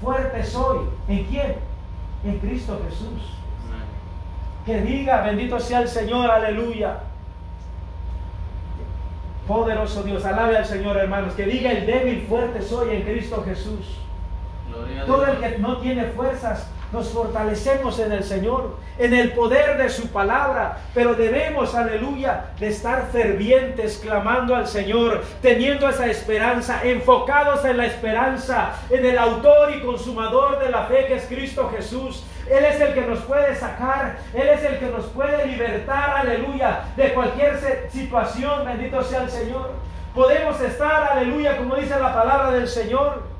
fuerte 0.00 0.44
soy. 0.44 0.86
¿En 1.08 1.24
quién? 1.24 1.56
En 2.24 2.38
Cristo 2.38 2.80
Jesús. 2.88 3.38
Amén. 3.66 3.84
Que 4.66 4.80
diga, 4.80 5.22
bendito 5.22 5.58
sea 5.58 5.80
el 5.80 5.88
Señor, 5.88 6.30
aleluya. 6.30 7.00
Poderoso 9.46 10.02
Dios, 10.02 10.24
alabe 10.24 10.56
al 10.56 10.64
Señor, 10.64 10.96
hermanos. 10.96 11.34
Que 11.34 11.44
diga 11.44 11.70
el 11.70 11.86
débil, 11.86 12.26
fuerte 12.28 12.62
soy 12.62 12.96
en 12.96 13.02
Cristo 13.02 13.42
Jesús. 13.44 14.03
Todo 15.06 15.26
el 15.26 15.38
que 15.38 15.58
no 15.58 15.78
tiene 15.78 16.04
fuerzas, 16.06 16.66
nos 16.94 17.08
fortalecemos 17.08 17.98
en 17.98 18.12
el 18.12 18.22
Señor, 18.22 18.76
en 18.98 19.12
el 19.12 19.32
poder 19.32 19.76
de 19.76 19.90
su 19.90 20.08
palabra, 20.08 20.78
pero 20.94 21.14
debemos, 21.14 21.74
aleluya, 21.74 22.52
de 22.60 22.68
estar 22.68 23.08
fervientes, 23.10 23.98
clamando 23.98 24.54
al 24.54 24.68
Señor, 24.68 25.24
teniendo 25.42 25.88
esa 25.88 26.06
esperanza, 26.06 26.80
enfocados 26.84 27.64
en 27.64 27.78
la 27.78 27.86
esperanza, 27.86 28.74
en 28.90 29.04
el 29.04 29.18
autor 29.18 29.74
y 29.74 29.80
consumador 29.80 30.60
de 30.60 30.70
la 30.70 30.84
fe 30.84 31.06
que 31.06 31.16
es 31.16 31.24
Cristo 31.26 31.68
Jesús. 31.76 32.24
Él 32.48 32.64
es 32.64 32.80
el 32.80 32.94
que 32.94 33.02
nos 33.02 33.18
puede 33.20 33.56
sacar, 33.56 34.18
Él 34.32 34.48
es 34.48 34.62
el 34.62 34.78
que 34.78 34.86
nos 34.86 35.06
puede 35.06 35.46
libertar, 35.46 36.18
aleluya, 36.18 36.84
de 36.96 37.12
cualquier 37.12 37.58
situación, 37.90 38.64
bendito 38.66 39.02
sea 39.02 39.24
el 39.24 39.30
Señor. 39.30 39.72
Podemos 40.14 40.60
estar, 40.60 41.10
aleluya, 41.10 41.56
como 41.56 41.74
dice 41.74 41.98
la 41.98 42.14
palabra 42.14 42.52
del 42.52 42.68
Señor, 42.68 43.33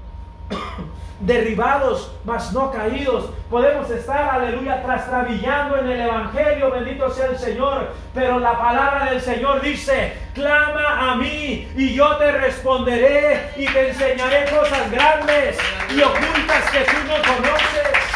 derribados, 1.24 2.12
mas 2.24 2.52
no 2.52 2.70
caídos. 2.70 3.30
Podemos 3.50 3.90
estar, 3.90 4.30
aleluya, 4.34 4.82
trastrabillando 4.82 5.78
en 5.78 5.90
el 5.90 6.00
Evangelio, 6.02 6.70
bendito 6.70 7.10
sea 7.10 7.26
el 7.26 7.38
Señor. 7.38 7.92
Pero 8.14 8.38
la 8.38 8.58
palabra 8.58 9.10
del 9.10 9.20
Señor 9.20 9.60
dice, 9.60 10.14
clama 10.34 11.12
a 11.12 11.14
mí 11.16 11.68
y 11.76 11.94
yo 11.94 12.16
te 12.16 12.32
responderé 12.32 13.50
y 13.56 13.66
te 13.66 13.88
enseñaré 13.88 14.44
cosas 14.50 14.90
grandes 14.90 15.58
y 15.90 16.02
ocultas 16.02 16.70
que 16.70 16.80
tú 16.80 16.96
no 17.06 17.14
conoces. 17.34 18.14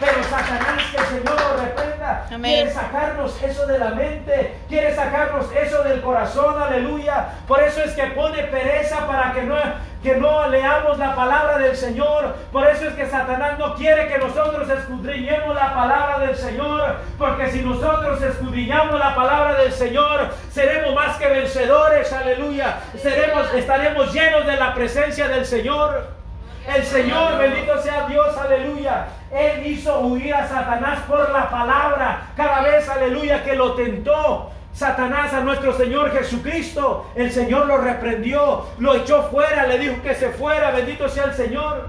Pero 0.00 0.24
Satanás, 0.24 0.82
que 0.90 0.96
el 0.96 1.06
Señor 1.06 1.40
lo 1.40 1.81
quiere 2.28 2.70
sacarnos 2.70 3.42
eso 3.42 3.66
de 3.66 3.78
la 3.78 3.90
mente, 3.90 4.58
quiere 4.68 4.94
sacarnos 4.94 5.46
eso 5.52 5.82
del 5.82 6.00
corazón, 6.00 6.60
aleluya. 6.60 7.28
Por 7.46 7.62
eso 7.62 7.82
es 7.82 7.92
que 7.92 8.04
pone 8.08 8.42
pereza 8.44 9.06
para 9.06 9.32
que 9.32 9.42
no, 9.42 9.56
que 10.02 10.16
no 10.16 10.48
leamos 10.48 10.98
la 10.98 11.14
palabra 11.14 11.58
del 11.58 11.76
Señor. 11.76 12.34
Por 12.50 12.66
eso 12.66 12.88
es 12.88 12.94
que 12.94 13.06
Satanás 13.06 13.58
no 13.58 13.74
quiere 13.74 14.08
que 14.08 14.18
nosotros 14.18 14.68
escudriñemos 14.68 15.54
la 15.54 15.74
palabra 15.74 16.18
del 16.26 16.36
Señor. 16.36 16.96
Porque 17.18 17.50
si 17.50 17.62
nosotros 17.62 18.22
escudriñamos 18.22 18.98
la 18.98 19.14
palabra 19.14 19.54
del 19.54 19.72
Señor, 19.72 20.28
seremos 20.50 20.94
más 20.94 21.16
que 21.16 21.28
vencedores, 21.28 22.12
aleluya. 22.12 22.78
Seremos, 22.96 23.52
estaremos 23.54 24.12
llenos 24.12 24.46
de 24.46 24.56
la 24.56 24.74
presencia 24.74 25.28
del 25.28 25.46
Señor. 25.46 26.21
El 26.66 26.84
Señor, 26.84 27.38
bendito 27.38 27.80
sea 27.82 28.06
Dios, 28.06 28.36
aleluya. 28.38 29.06
Él 29.32 29.66
hizo 29.66 29.98
huir 30.00 30.32
a 30.34 30.46
Satanás 30.46 31.00
por 31.08 31.30
la 31.30 31.50
palabra. 31.50 32.28
Cada 32.36 32.62
vez, 32.62 32.88
aleluya, 32.88 33.42
que 33.42 33.54
lo 33.56 33.72
tentó. 33.74 34.50
Satanás 34.72 35.34
a 35.34 35.40
nuestro 35.40 35.72
Señor 35.76 36.12
Jesucristo. 36.12 37.06
El 37.14 37.32
Señor 37.32 37.66
lo 37.66 37.78
reprendió, 37.78 38.66
lo 38.78 38.94
echó 38.94 39.24
fuera, 39.24 39.66
le 39.66 39.78
dijo 39.78 40.00
que 40.02 40.14
se 40.14 40.30
fuera. 40.30 40.70
Bendito 40.70 41.08
sea 41.08 41.24
el 41.24 41.34
Señor. 41.34 41.88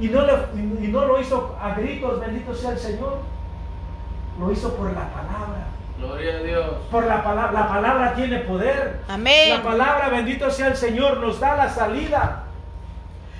Y 0.00 0.08
no, 0.08 0.22
le- 0.22 0.84
y 0.84 0.88
no 0.88 1.04
lo 1.04 1.20
hizo 1.20 1.56
a 1.62 1.74
gritos, 1.74 2.20
bendito 2.20 2.54
sea 2.54 2.70
el 2.70 2.78
Señor. 2.78 3.18
Lo 4.40 4.50
hizo 4.50 4.74
por 4.74 4.86
la 4.92 5.08
palabra. 5.08 5.66
Gloria 5.98 6.36
a 6.38 6.42
Dios. 6.42 6.66
Por 6.90 7.06
la 7.06 7.22
palabra, 7.22 7.52
la 7.52 7.68
palabra 7.68 8.14
tiene 8.14 8.38
poder. 8.40 9.00
Amén. 9.08 9.50
La 9.50 9.62
palabra, 9.62 10.08
bendito 10.08 10.50
sea 10.50 10.66
el 10.68 10.76
Señor, 10.76 11.18
nos 11.18 11.38
da 11.38 11.56
la 11.56 11.68
salida 11.70 12.41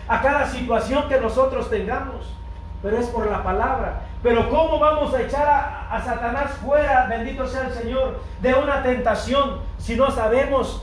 a 0.09 0.21
cada 0.21 0.47
situación 0.47 1.09
que 1.09 1.21
nosotros 1.21 1.71
tengamos. 1.71 2.35
Pero 2.83 2.99
es 2.99 3.07
por 3.07 3.31
la 3.31 3.43
palabra. 3.43 4.03
Pero 4.23 4.51
¿cómo 4.51 4.79
vamos 4.79 5.15
a 5.15 5.23
echar 5.23 5.47
a, 5.47 5.95
a 5.95 6.03
Satanás 6.03 6.53
fuera, 6.65 7.07
bendito 7.07 7.47
sea 7.47 7.67
el 7.67 7.73
Señor, 7.73 8.21
de 8.41 8.55
una 8.55 8.83
tentación 8.83 9.61
si 9.79 9.95
no 9.95 10.11
sabemos 10.11 10.83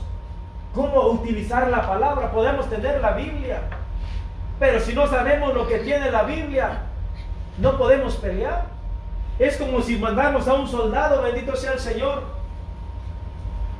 cómo 0.74 1.08
utilizar 1.08 1.68
la 1.68 1.86
palabra? 1.86 2.30
Podemos 2.32 2.68
tener 2.70 3.00
la 3.00 3.12
Biblia. 3.12 3.60
Pero 4.58 4.80
si 4.80 4.94
no 4.94 5.06
sabemos 5.06 5.54
lo 5.54 5.66
que 5.66 5.78
tiene 5.78 6.10
la 6.10 6.22
Biblia, 6.22 6.82
no 7.58 7.76
podemos 7.76 8.16
pelear. 8.16 8.66
Es 9.38 9.56
como 9.56 9.80
si 9.80 9.96
mandamos 9.96 10.46
a 10.48 10.54
un 10.54 10.68
soldado, 10.68 11.22
bendito 11.22 11.56
sea 11.56 11.72
el 11.72 11.80
Señor, 11.80 12.22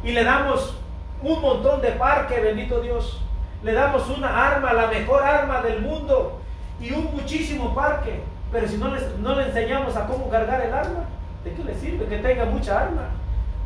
y 0.02 0.12
le 0.12 0.24
damos 0.24 0.74
un 1.22 1.40
montón 1.42 1.82
de 1.82 1.90
parque, 1.92 2.40
bendito 2.40 2.80
Dios. 2.80 3.20
Le 3.62 3.72
damos 3.72 4.08
una 4.08 4.48
arma, 4.48 4.72
la 4.72 4.86
mejor 4.86 5.22
arma 5.22 5.60
del 5.60 5.82
mundo, 5.82 6.40
y 6.80 6.92
un 6.92 7.14
muchísimo 7.14 7.74
parque. 7.74 8.22
Pero 8.50 8.66
si 8.66 8.78
no 8.78 8.88
le, 8.88 9.00
no 9.20 9.34
le 9.34 9.48
enseñamos 9.48 9.96
a 9.96 10.06
cómo 10.06 10.28
cargar 10.28 10.60
el 10.62 10.72
arma, 10.72 11.04
¿de 11.44 11.52
qué 11.52 11.64
le 11.64 11.74
sirve 11.74 12.06
que 12.06 12.18
tenga 12.18 12.46
mucha 12.46 12.80
arma? 12.80 13.08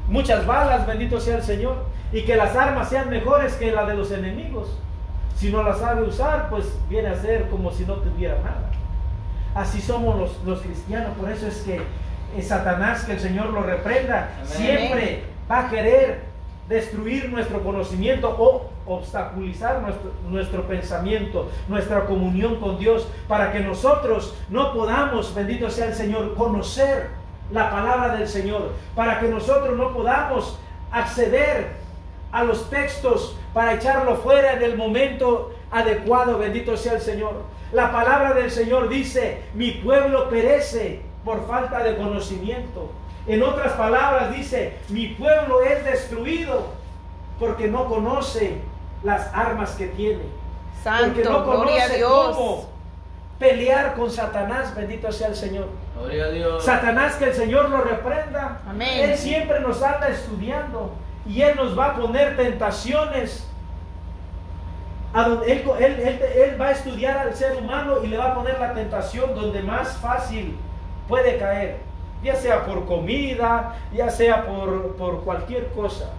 Muchas 0.09 0.46
balas, 0.46 0.87
bendito 0.87 1.20
sea 1.20 1.37
el 1.37 1.42
Señor. 1.42 1.87
Y 2.12 2.22
que 2.24 2.37
las 2.37 2.54
armas 2.54 2.88
sean 2.88 3.09
mejores 3.09 3.54
que 3.54 3.72
la 3.72 3.87
de 3.87 3.94
los 3.94 4.11
enemigos. 4.12 4.78
Si 5.37 5.50
no 5.50 5.62
las 5.62 5.78
sabe 5.78 6.02
usar, 6.02 6.48
pues 6.50 6.78
viene 6.88 7.09
a 7.09 7.16
ser 7.16 7.48
como 7.48 7.70
si 7.70 7.85
no 7.85 7.94
tuviera 7.94 8.37
nada. 8.37 8.70
Así 9.54 9.80
somos 9.80 10.18
los, 10.18 10.44
los 10.44 10.61
cristianos. 10.61 11.16
Por 11.18 11.30
eso 11.30 11.46
es 11.46 11.62
que 11.62 11.80
es 12.37 12.48
Satanás, 12.48 13.04
que 13.04 13.12
el 13.12 13.20
Señor 13.20 13.46
lo 13.46 13.62
reprenda, 13.62 14.30
Amén. 14.37 14.46
siempre 14.46 15.24
va 15.50 15.66
a 15.66 15.70
querer 15.70 16.34
destruir 16.68 17.31
nuestro 17.31 17.62
conocimiento 17.62 18.29
o 18.38 18.70
obstaculizar 18.87 19.83
nuestro, 19.83 20.12
nuestro 20.29 20.66
pensamiento, 20.66 21.50
nuestra 21.68 22.07
comunión 22.07 22.57
con 22.57 22.79
Dios, 22.79 23.07
para 23.29 23.53
que 23.53 23.61
nosotros 23.61 24.35
no 24.48 24.72
podamos, 24.72 25.35
bendito 25.35 25.70
sea 25.70 25.87
el 25.87 25.94
Señor, 25.94 26.35
conocer 26.35 27.09
la 27.50 27.70
palabra 27.70 28.16
del 28.16 28.29
Señor, 28.29 28.72
para 28.94 29.20
que 29.20 29.29
nosotros 29.29 29.77
no 29.77 29.92
podamos 29.92 30.59
acceder 30.90 31.72
a 32.33 32.44
los 32.44 32.68
textos 32.70 33.37
para 33.53 33.74
echarlo 33.74 34.16
fuera 34.16 34.55
en 34.55 34.62
el 34.62 34.77
momento 34.77 35.55
adecuado, 35.70 36.38
bendito 36.38 36.77
sea 36.77 36.94
el 36.94 37.00
Señor. 37.00 37.42
La 37.72 37.92
palabra 37.92 38.35
del 38.35 38.50
Señor 38.50 38.88
dice, 38.88 39.42
mi 39.55 39.72
pueblo 39.72 40.29
perece 40.29 41.03
por 41.24 41.46
falta 41.46 41.83
de 41.83 41.96
conocimiento. 41.96 42.90
En 43.27 43.43
otras 43.43 43.73
palabras 43.73 44.35
dice, 44.35 44.77
mi 44.89 45.09
pueblo 45.09 45.63
es 45.63 45.85
destruido 45.85 46.67
porque 47.39 47.69
no 47.69 47.87
conoce 47.87 48.61
las 49.03 49.33
armas 49.35 49.71
que 49.73 49.87
tiene. 49.89 50.23
porque 50.23 51.25
Santo, 51.25 51.31
no 51.33 51.45
gloria 51.45 51.85
a 51.85 51.87
conoce 51.87 51.97
Dios. 51.97 52.37
cómo 52.37 52.69
pelear 53.39 53.95
con 53.95 54.11
Satanás, 54.11 54.75
bendito 54.75 55.11
sea 55.11 55.29
el 55.29 55.37
Señor. 55.37 55.69
Gloria 55.99 56.25
a 56.25 56.29
Dios. 56.29 56.65
Satanás, 56.65 57.15
que 57.17 57.25
el 57.27 57.35
Señor 57.35 57.71
lo 57.71 57.81
reprenda. 57.83 58.61
Amén. 58.69 59.11
Él 59.11 59.17
siempre 59.17 59.61
nos 59.61 59.83
anda 59.83 60.09
estudiando 60.09 60.93
y 61.27 61.41
Él 61.43 61.57
nos 61.57 61.79
va 61.79 61.87
a 61.87 61.97
poner 61.97 62.37
tentaciones. 62.37 63.49
A 65.15 65.29
donde 65.29 65.53
él, 65.53 65.63
él- 65.79 66.01
él- 66.01 66.21
él 66.43 66.61
va 66.61 66.67
a 66.69 66.71
estudiar 66.73 67.17
al 67.19 67.35
ser 67.37 67.57
humano 67.57 68.03
y 68.03 68.09
le 68.09 68.19
va 68.19 68.33
a 68.33 68.35
poner 68.35 68.59
la 68.59 68.75
tentación 68.75 69.33
donde 69.35 69.63
más 69.63 69.97
fácil 69.99 70.59
puede 71.09 71.39
caer. 71.39 71.79
Ya 72.25 72.35
sea 72.35 72.65
por 72.65 72.87
comida, 72.87 73.77
ya 73.95 74.09
sea 74.11 74.47
por, 74.47 74.97
por 74.97 75.23
cualquier 75.23 75.69
cosa. 75.73 76.11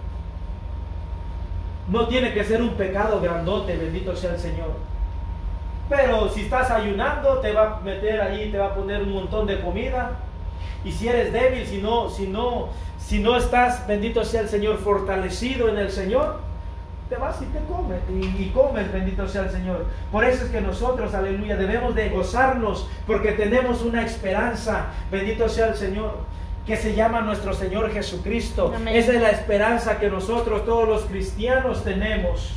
No 1.88 2.06
tiene 2.08 2.32
que 2.32 2.44
ser 2.44 2.62
un 2.62 2.70
pecado 2.70 3.20
grandote, 3.20 3.76
bendito 3.76 4.16
sea 4.16 4.32
el 4.32 4.38
Señor. 4.38 4.70
Pero 5.88 6.28
si 6.28 6.42
estás 6.42 6.70
ayunando, 6.70 7.38
te 7.38 7.52
va 7.52 7.76
a 7.76 7.80
meter 7.80 8.20
ahí, 8.20 8.50
te 8.50 8.58
va 8.58 8.66
a 8.66 8.74
poner 8.74 9.02
un 9.02 9.12
montón 9.12 9.46
de 9.46 9.60
comida. 9.60 10.12
Y 10.84 10.92
si 10.92 11.08
eres 11.08 11.32
débil, 11.32 11.66
si 11.66 11.78
no, 11.78 12.08
si 12.08 12.26
no, 12.26 12.68
si 12.98 13.20
no 13.20 13.36
estás, 13.36 13.86
bendito 13.86 14.24
sea 14.24 14.42
el 14.42 14.48
Señor, 14.48 14.78
fortalecido 14.78 15.68
en 15.68 15.78
el 15.78 15.90
Señor, 15.90 16.40
te 17.08 17.16
vas 17.16 17.40
y 17.40 17.46
te 17.46 17.60
comes, 17.66 18.00
y, 18.10 18.42
y 18.42 18.50
comes, 18.52 18.92
bendito 18.92 19.28
sea 19.28 19.42
el 19.42 19.50
Señor. 19.50 19.86
Por 20.10 20.24
eso 20.24 20.44
es 20.44 20.50
que 20.50 20.60
nosotros, 20.60 21.14
aleluya, 21.14 21.56
debemos 21.56 21.94
de 21.94 22.08
gozarnos, 22.08 22.88
porque 23.06 23.32
tenemos 23.32 23.82
una 23.82 24.04
esperanza, 24.04 24.86
bendito 25.10 25.48
sea 25.48 25.68
el 25.68 25.76
Señor, 25.76 26.18
que 26.66 26.76
se 26.76 26.94
llama 26.94 27.20
nuestro 27.20 27.54
Señor 27.54 27.92
Jesucristo. 27.92 28.72
Amén. 28.74 28.96
Esa 28.96 29.12
es 29.12 29.22
la 29.22 29.30
esperanza 29.30 29.98
que 30.00 30.10
nosotros, 30.10 30.64
todos 30.64 30.88
los 30.88 31.02
cristianos, 31.04 31.84
tenemos 31.84 32.54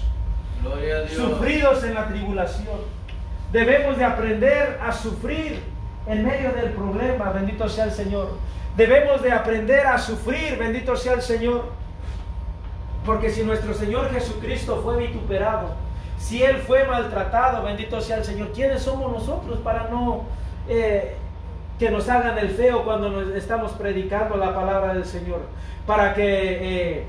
Gloria 0.64 0.96
a 0.98 1.02
Dios. 1.02 1.14
sufridos 1.14 1.84
en 1.84 1.94
la 1.94 2.08
tribulación. 2.08 3.00
Debemos 3.52 3.98
de 3.98 4.06
aprender 4.06 4.80
a 4.84 4.92
sufrir 4.92 5.62
en 6.08 6.26
medio 6.26 6.52
del 6.54 6.72
problema, 6.72 7.32
bendito 7.32 7.70
sea 7.70 7.86
el 7.86 7.92
Señor. 7.92 8.32
Debemos 8.76 9.22
de 9.22 9.32
aprender 9.32 9.86
a 9.86 9.98
sufrir, 9.98 10.58
bendito 10.58 10.96
sea 10.96 11.14
el 11.14 11.22
Señor. 11.22 11.66
Porque 13.06 13.30
si 13.30 13.44
nuestro 13.44 13.74
Señor 13.74 14.12
Jesucristo 14.12 14.82
fue 14.84 14.98
vituperado, 14.98 15.70
si 16.20 16.44
Él 16.44 16.58
fue 16.58 16.84
maltratado, 16.84 17.64
bendito 17.64 18.02
sea 18.02 18.18
el 18.18 18.26
Señor, 18.26 18.52
¿quiénes 18.52 18.84
somos 18.84 19.12
nosotros 19.12 19.60
para 19.60 19.88
no 19.90 20.26
eh, 20.68 21.16
que 21.80 21.90
nos 21.90 22.10
hagan 22.10 22.38
el 22.38 22.50
feo 22.50 22.84
cuando 22.84 23.10
nos 23.10 23.30
estamos 23.36 23.72
predicando 23.72 24.36
la 24.36 24.54
palabra 24.54 24.94
del 24.94 25.06
Señor? 25.06 25.40
Para 25.88 26.14
que 26.14 26.24
eh, 26.98 27.06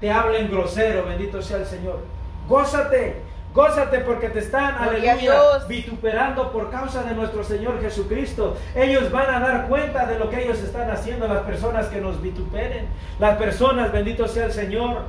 te 0.00 0.10
hablen 0.10 0.50
grosero, 0.50 1.04
bendito 1.04 1.42
sea 1.42 1.58
el 1.58 1.66
Señor. 1.66 2.00
Gózate, 2.48 3.22
gózate 3.54 4.00
porque 4.00 4.30
te 4.30 4.38
están, 4.38 4.76
Gloria 4.82 5.12
aleluya, 5.12 5.66
vituperando 5.68 6.50
por 6.50 6.70
causa 6.70 7.02
de 7.02 7.14
nuestro 7.14 7.44
Señor 7.44 7.80
Jesucristo. 7.82 8.56
Ellos 8.74 9.12
van 9.12 9.34
a 9.34 9.40
dar 9.40 9.68
cuenta 9.68 10.06
de 10.06 10.18
lo 10.18 10.30
que 10.30 10.42
ellos 10.42 10.58
están 10.58 10.90
haciendo, 10.90 11.28
las 11.28 11.42
personas 11.42 11.86
que 11.88 12.00
nos 12.00 12.20
vituperen, 12.20 12.86
las 13.18 13.36
personas, 13.36 13.92
bendito 13.92 14.26
sea 14.26 14.46
el 14.46 14.52
Señor, 14.52 15.02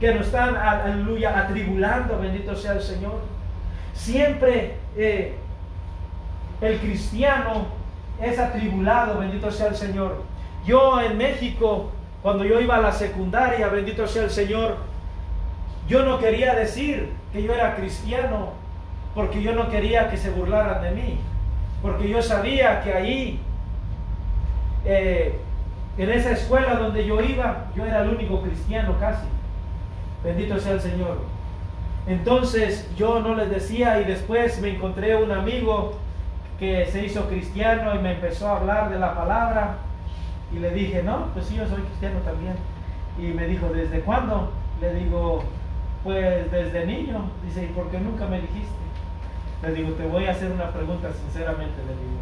que 0.00 0.14
nos 0.14 0.26
están, 0.26 0.56
aleluya, 0.56 1.38
atribulando, 1.38 2.18
bendito 2.18 2.54
sea 2.54 2.72
el 2.72 2.82
Señor. 2.82 3.20
Siempre 3.94 4.76
eh, 4.96 5.34
el 6.60 6.78
cristiano 6.78 7.66
es 8.22 8.38
atribulado, 8.38 9.18
bendito 9.18 9.50
sea 9.50 9.68
el 9.68 9.76
Señor. 9.76 10.22
Yo 10.64 11.00
en 11.00 11.16
México, 11.16 11.90
cuando 12.22 12.44
yo 12.44 12.60
iba 12.60 12.76
a 12.76 12.80
la 12.80 12.92
secundaria, 12.92 13.68
bendito 13.68 14.06
sea 14.06 14.24
el 14.24 14.30
Señor, 14.30 14.76
yo 15.88 16.04
no 16.04 16.18
quería 16.18 16.54
decir 16.54 17.12
que 17.32 17.42
yo 17.42 17.54
era 17.54 17.74
cristiano 17.74 18.52
porque 19.14 19.42
yo 19.42 19.52
no 19.52 19.68
quería 19.68 20.10
que 20.10 20.16
se 20.16 20.30
burlaran 20.30 20.82
de 20.82 20.90
mí, 20.92 21.18
porque 21.82 22.08
yo 22.08 22.22
sabía 22.22 22.82
que 22.82 22.92
ahí, 22.92 23.40
eh, 24.84 25.40
en 25.96 26.10
esa 26.10 26.32
escuela 26.32 26.74
donde 26.74 27.04
yo 27.04 27.20
iba, 27.20 27.66
yo 27.74 27.84
era 27.84 28.02
el 28.02 28.10
único 28.10 28.42
cristiano 28.42 28.96
casi. 29.00 29.26
Bendito 30.24 30.58
sea 30.58 30.72
el 30.72 30.80
Señor. 30.80 31.18
Entonces 32.06 32.88
yo 32.96 33.20
no 33.20 33.34
les 33.34 33.50
decía 33.50 34.00
y 34.00 34.04
después 34.04 34.60
me 34.60 34.70
encontré 34.70 35.16
un 35.16 35.30
amigo 35.30 35.92
que 36.58 36.86
se 36.86 37.04
hizo 37.04 37.28
cristiano 37.28 37.94
y 37.94 37.98
me 37.98 38.12
empezó 38.12 38.48
a 38.48 38.56
hablar 38.56 38.90
de 38.90 38.98
la 38.98 39.14
palabra 39.14 39.76
y 40.52 40.58
le 40.58 40.70
dije, 40.70 41.02
no, 41.02 41.26
pues 41.34 41.46
sí, 41.46 41.56
yo 41.56 41.66
soy 41.68 41.82
cristiano 41.82 42.20
también. 42.20 42.54
Y 43.18 43.34
me 43.34 43.46
dijo, 43.46 43.68
¿desde 43.68 44.00
cuándo? 44.00 44.50
Le 44.80 44.94
digo, 44.94 45.44
pues 46.02 46.50
desde 46.50 46.86
niño. 46.86 47.30
Dice, 47.44 47.64
¿y 47.64 47.68
por 47.68 47.90
qué 47.90 47.98
nunca 47.98 48.26
me 48.26 48.40
dijiste? 48.40 48.78
Le 49.62 49.72
digo, 49.72 49.90
te 49.92 50.06
voy 50.06 50.26
a 50.26 50.30
hacer 50.30 50.50
una 50.50 50.70
pregunta 50.70 51.10
sinceramente, 51.12 51.76
le 51.86 51.92
digo. 51.92 52.20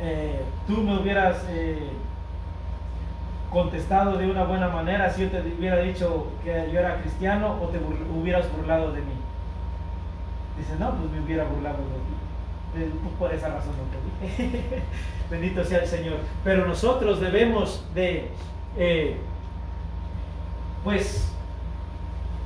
Eh, 0.00 0.42
Tú 0.66 0.78
me 0.82 0.98
hubieras 0.98 1.44
eh, 1.50 1.90
contestado 3.50 4.18
de 4.18 4.30
una 4.30 4.44
buena 4.44 4.68
manera 4.68 5.10
si 5.10 5.22
yo 5.22 5.30
te 5.30 5.40
hubiera 5.40 5.78
dicho 5.78 6.28
que 6.44 6.70
yo 6.72 6.80
era 6.80 7.00
cristiano 7.00 7.58
o 7.62 7.68
te 7.68 7.78
hubieras 7.78 8.50
burlado 8.52 8.92
de 8.92 9.00
mí. 9.00 9.12
Dice, 10.58 10.74
no, 10.78 10.90
pues 10.96 11.10
me 11.10 11.20
hubiera 11.20 11.44
burlado 11.44 11.78
de 11.78 11.84
ti. 11.84 12.84
Eh, 12.84 12.90
pues 13.02 13.14
por 13.18 13.34
esa 13.34 13.48
razón 13.48 13.72
no 13.76 13.84
te 13.84 14.42
dije. 14.42 14.62
Bendito 15.30 15.64
sea 15.64 15.80
el 15.80 15.86
Señor. 15.86 16.16
Pero 16.44 16.66
nosotros 16.66 17.20
debemos 17.20 17.84
de, 17.94 18.28
eh, 18.76 19.16
pues, 20.84 21.32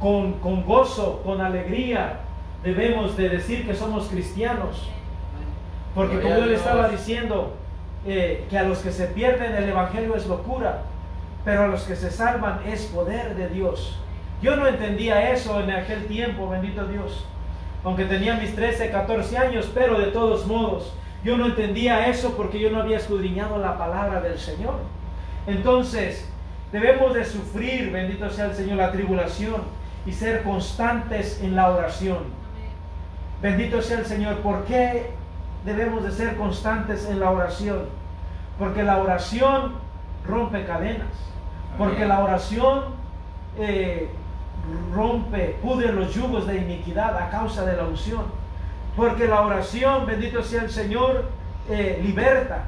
con, 0.00 0.34
con 0.34 0.64
gozo, 0.64 1.22
con 1.24 1.40
alegría, 1.40 2.20
debemos 2.62 3.16
de 3.16 3.28
decir 3.28 3.66
que 3.66 3.74
somos 3.74 4.08
cristianos. 4.08 4.88
Porque 5.94 6.20
como 6.20 6.34
a 6.34 6.38
él 6.38 6.52
estaba 6.52 6.88
diciendo, 6.88 7.54
eh, 8.06 8.46
que 8.50 8.58
a 8.58 8.64
los 8.64 8.78
que 8.78 8.90
se 8.90 9.06
pierden 9.06 9.54
el 9.54 9.68
Evangelio 9.68 10.16
es 10.16 10.26
locura, 10.26 10.82
pero 11.44 11.64
a 11.64 11.66
los 11.68 11.82
que 11.82 11.96
se 11.96 12.10
salvan 12.10 12.60
es 12.66 12.82
poder 12.86 13.34
de 13.34 13.48
Dios. 13.48 13.98
Yo 14.40 14.56
no 14.56 14.66
entendía 14.66 15.30
eso 15.30 15.60
en 15.60 15.70
aquel 15.70 16.06
tiempo, 16.06 16.48
bendito 16.48 16.86
Dios. 16.86 17.24
Aunque 17.84 18.04
tenía 18.04 18.34
mis 18.34 18.54
13, 18.54 18.90
14 18.90 19.38
años, 19.38 19.70
pero 19.74 19.98
de 19.98 20.06
todos 20.08 20.46
modos, 20.46 20.92
yo 21.24 21.36
no 21.36 21.46
entendía 21.46 22.08
eso 22.08 22.36
porque 22.36 22.60
yo 22.60 22.70
no 22.70 22.80
había 22.80 22.96
escudriñado 22.96 23.58
la 23.58 23.78
palabra 23.78 24.20
del 24.20 24.38
Señor. 24.38 24.74
Entonces, 25.46 26.28
debemos 26.72 27.14
de 27.14 27.24
sufrir, 27.24 27.90
bendito 27.90 28.28
sea 28.30 28.46
el 28.46 28.54
Señor, 28.54 28.76
la 28.76 28.92
tribulación 28.92 29.62
y 30.06 30.12
ser 30.12 30.42
constantes 30.42 31.40
en 31.42 31.54
la 31.54 31.70
oración. 31.70 32.18
Bendito 33.40 33.82
sea 33.82 33.98
el 33.98 34.06
Señor. 34.06 34.38
¿Por 34.38 34.64
qué 34.64 35.10
debemos 35.64 36.04
de 36.04 36.12
ser 36.12 36.36
constantes 36.36 37.08
en 37.08 37.20
la 37.20 37.30
oración? 37.30 37.86
Porque 38.58 38.82
la 38.82 38.98
oración 38.98 39.74
rompe 40.26 40.64
cadenas. 40.64 41.31
Porque 41.78 42.04
la 42.04 42.20
oración 42.20 42.84
eh, 43.58 44.10
rompe, 44.94 45.56
pudre 45.62 45.92
los 45.92 46.14
yugos 46.14 46.46
de 46.46 46.56
iniquidad 46.58 47.16
a 47.16 47.30
causa 47.30 47.64
de 47.64 47.76
la 47.76 47.84
unción. 47.84 48.24
Porque 48.96 49.26
la 49.26 49.40
oración, 49.40 50.06
bendito 50.06 50.42
sea 50.42 50.62
el 50.62 50.70
Señor, 50.70 51.30
eh, 51.68 52.00
liberta. 52.02 52.64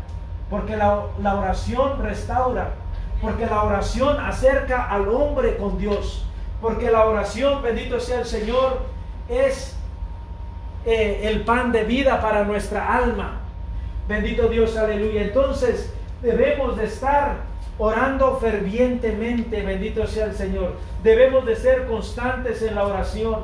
Porque 0.48 0.76
la, 0.76 1.02
la 1.22 1.36
oración 1.36 2.02
restaura. 2.02 2.74
Porque 3.20 3.46
la 3.46 3.62
oración 3.62 4.18
acerca 4.20 4.88
al 4.90 5.08
hombre 5.08 5.56
con 5.56 5.78
Dios. 5.78 6.26
Porque 6.60 6.90
la 6.90 7.04
oración, 7.04 7.62
bendito 7.62 8.00
sea 8.00 8.20
el 8.20 8.26
Señor, 8.26 8.86
es 9.28 9.76
eh, 10.86 11.28
el 11.30 11.44
pan 11.44 11.72
de 11.72 11.84
vida 11.84 12.20
para 12.20 12.44
nuestra 12.44 12.96
alma. 12.96 13.40
Bendito 14.06 14.48
Dios, 14.48 14.76
aleluya. 14.76 15.22
Entonces 15.22 15.92
debemos 16.20 16.76
de 16.76 16.84
estar 16.84 17.36
orando 17.78 18.36
fervientemente, 18.38 19.62
bendito 19.62 20.06
sea 20.06 20.26
el 20.26 20.34
Señor. 20.34 20.74
Debemos 21.02 21.44
de 21.44 21.56
ser 21.56 21.86
constantes 21.86 22.62
en 22.62 22.74
la 22.74 22.84
oración. 22.84 23.40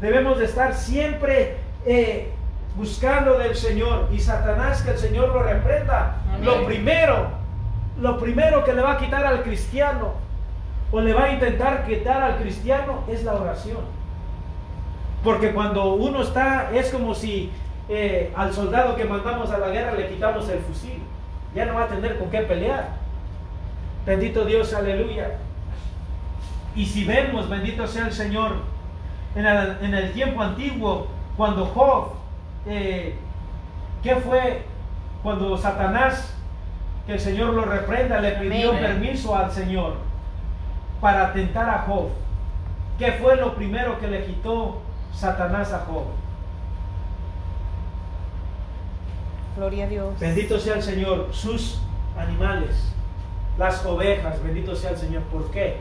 Debemos 0.00 0.38
de 0.38 0.44
estar 0.46 0.74
siempre 0.74 1.56
eh, 1.86 2.30
buscando 2.76 3.38
del 3.38 3.54
Señor. 3.54 4.08
Y 4.12 4.20
Satanás, 4.20 4.82
que 4.82 4.92
el 4.92 4.98
Señor 4.98 5.28
lo 5.28 5.42
reprenda. 5.42 6.16
Lo 6.42 6.64
primero, 6.66 7.28
lo 8.00 8.18
primero 8.18 8.64
que 8.64 8.72
le 8.72 8.82
va 8.82 8.92
a 8.92 8.98
quitar 8.98 9.24
al 9.26 9.42
cristiano 9.42 10.12
o 10.92 11.00
le 11.00 11.12
va 11.12 11.24
a 11.24 11.32
intentar 11.32 11.86
quitar 11.86 12.22
al 12.22 12.36
cristiano 12.38 13.04
es 13.08 13.24
la 13.24 13.34
oración. 13.34 13.78
Porque 15.22 15.52
cuando 15.52 15.94
uno 15.94 16.22
está, 16.22 16.70
es 16.72 16.90
como 16.90 17.14
si 17.14 17.50
eh, 17.88 18.32
al 18.36 18.52
soldado 18.52 18.96
que 18.96 19.04
mandamos 19.04 19.50
a 19.50 19.58
la 19.58 19.68
guerra 19.68 19.92
le 19.92 20.08
quitamos 20.08 20.48
el 20.48 20.60
fusil. 20.60 21.02
Ya 21.54 21.66
no 21.66 21.74
va 21.74 21.84
a 21.84 21.88
tener 21.88 22.18
con 22.18 22.30
qué 22.30 22.40
pelear. 22.42 22.99
Bendito 24.06 24.44
Dios, 24.44 24.72
aleluya. 24.74 25.38
Y 26.74 26.86
si 26.86 27.04
vemos, 27.04 27.48
bendito 27.48 27.86
sea 27.86 28.06
el 28.06 28.12
Señor, 28.12 28.52
en 29.34 29.94
el, 29.94 30.12
tiempo 30.12 30.42
antiguo, 30.42 31.08
cuando 31.36 31.66
Job, 31.66 32.12
eh, 32.66 33.16
¿qué 34.02 34.16
fue? 34.16 34.62
Cuando 35.22 35.56
Satanás, 35.56 36.34
que 37.06 37.14
el 37.14 37.20
Señor 37.20 37.54
lo 37.54 37.64
reprenda, 37.64 38.20
le 38.20 38.32
pidió 38.32 38.72
permiso 38.72 39.36
al 39.36 39.50
Señor 39.50 39.94
para 41.00 41.26
atentar 41.26 41.68
a 41.68 41.78
Job. 41.86 42.08
¿Qué 42.98 43.12
fue 43.12 43.36
lo 43.36 43.54
primero 43.54 43.98
que 43.98 44.08
le 44.08 44.24
quitó 44.24 44.82
Satanás 45.14 45.72
a 45.72 45.80
Job. 45.80 46.04
Gloria 49.56 49.84
a 49.84 49.88
Dios. 49.88 50.18
Bendito 50.18 50.58
sea 50.58 50.76
el 50.76 50.82
Señor, 50.82 51.28
sus 51.32 51.80
animales, 52.16 52.92
las 53.58 53.84
ovejas, 53.84 54.42
bendito 54.42 54.74
sea 54.74 54.90
el 54.90 54.96
Señor. 54.96 55.22
¿Por 55.24 55.50
qué? 55.50 55.78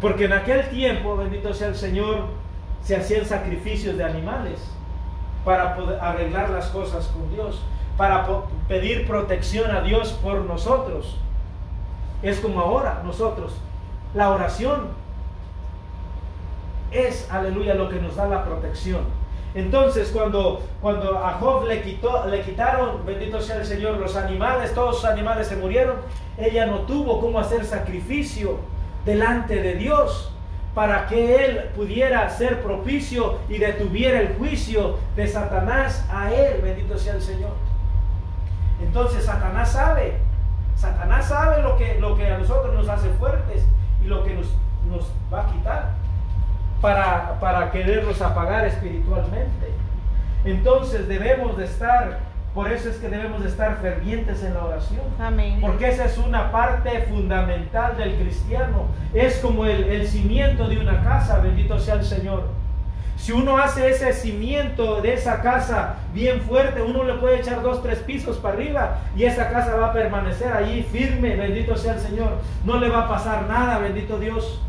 Porque 0.00 0.26
en 0.26 0.32
aquel 0.32 0.68
tiempo, 0.68 1.16
bendito 1.16 1.54
sea 1.54 1.68
el 1.68 1.76
Señor, 1.76 2.26
se 2.82 2.96
hacían 2.96 3.24
sacrificios 3.24 3.96
de 3.96 4.04
animales 4.04 4.60
para 5.44 5.76
poder 5.76 6.00
arreglar 6.00 6.50
las 6.50 6.66
cosas 6.66 7.06
con 7.06 7.30
Dios, 7.32 7.62
para 7.96 8.26
pedir 8.68 9.06
protección 9.06 9.70
a 9.70 9.80
Dios 9.80 10.12
por 10.22 10.42
nosotros. 10.42 11.16
Es 12.22 12.40
como 12.40 12.60
ahora 12.60 13.02
nosotros. 13.04 13.56
La 14.14 14.30
oración 14.30 14.88
es, 16.90 17.30
aleluya, 17.30 17.74
lo 17.74 17.88
que 17.88 18.00
nos 18.00 18.16
da 18.16 18.26
la 18.26 18.44
protección. 18.44 19.02
Entonces, 19.56 20.10
cuando, 20.12 20.62
cuando 20.82 21.18
a 21.18 21.32
Job 21.40 21.64
le, 21.64 21.80
quitó, 21.80 22.26
le 22.26 22.42
quitaron, 22.42 23.06
bendito 23.06 23.40
sea 23.40 23.56
el 23.56 23.64
Señor, 23.64 23.96
los 23.96 24.14
animales, 24.14 24.74
todos 24.74 24.96
sus 24.96 25.06
animales 25.06 25.46
se 25.46 25.56
murieron, 25.56 25.96
ella 26.36 26.66
no 26.66 26.80
tuvo 26.80 27.22
cómo 27.22 27.40
hacer 27.40 27.64
sacrificio 27.64 28.58
delante 29.06 29.62
de 29.62 29.76
Dios 29.76 30.30
para 30.74 31.06
que 31.06 31.46
él 31.46 31.70
pudiera 31.74 32.28
ser 32.28 32.62
propicio 32.62 33.38
y 33.48 33.56
detuviera 33.56 34.20
el 34.20 34.34
juicio 34.36 34.98
de 35.16 35.26
Satanás 35.26 36.06
a 36.12 36.30
él, 36.34 36.60
bendito 36.62 36.98
sea 36.98 37.14
el 37.14 37.22
Señor. 37.22 37.52
Entonces 38.82 39.24
Satanás 39.24 39.72
sabe, 39.72 40.18
Satanás 40.74 41.28
sabe 41.28 41.62
lo 41.62 41.78
que, 41.78 41.98
lo 41.98 42.14
que 42.14 42.26
a 42.26 42.36
nosotros 42.36 42.74
nos 42.74 42.90
hace 42.90 43.08
fuertes 43.08 43.64
y 44.04 44.06
lo 44.06 44.22
que 44.22 44.34
nos, 44.34 44.48
nos 44.90 45.10
va 45.32 45.48
a 45.48 45.50
quitar 45.50 46.05
para, 46.86 47.40
para 47.40 47.72
quererlos 47.72 48.22
apagar 48.22 48.64
espiritualmente. 48.64 49.72
Entonces 50.44 51.08
debemos 51.08 51.58
de 51.58 51.64
estar, 51.64 52.20
por 52.54 52.70
eso 52.70 52.88
es 52.88 52.98
que 52.98 53.08
debemos 53.08 53.42
de 53.42 53.48
estar 53.48 53.78
fervientes 53.78 54.44
en 54.44 54.54
la 54.54 54.64
oración. 54.64 55.00
Amén. 55.18 55.58
Porque 55.60 55.88
esa 55.88 56.04
es 56.04 56.16
una 56.16 56.52
parte 56.52 57.00
fundamental 57.10 57.96
del 57.96 58.14
cristiano. 58.14 58.84
Es 59.12 59.38
como 59.38 59.64
el, 59.64 59.82
el 59.82 60.06
cimiento 60.06 60.68
de 60.68 60.78
una 60.78 61.02
casa, 61.02 61.40
bendito 61.40 61.76
sea 61.80 61.94
el 61.94 62.04
Señor. 62.04 62.44
Si 63.16 63.32
uno 63.32 63.58
hace 63.58 63.90
ese 63.90 64.12
cimiento 64.12 65.02
de 65.02 65.14
esa 65.14 65.42
casa 65.42 65.96
bien 66.14 66.40
fuerte, 66.42 66.82
uno 66.82 67.02
le 67.02 67.14
puede 67.14 67.40
echar 67.40 67.62
dos, 67.62 67.82
tres 67.82 67.98
pisos 67.98 68.36
para 68.36 68.54
arriba 68.54 68.98
y 69.16 69.24
esa 69.24 69.50
casa 69.50 69.74
va 69.74 69.86
a 69.88 69.92
permanecer 69.92 70.52
allí 70.52 70.84
firme, 70.84 71.34
bendito 71.34 71.76
sea 71.76 71.94
el 71.94 72.00
Señor. 72.00 72.38
No 72.64 72.78
le 72.78 72.88
va 72.88 73.06
a 73.06 73.08
pasar 73.08 73.48
nada, 73.48 73.78
bendito 73.78 74.20
Dios. 74.20 74.62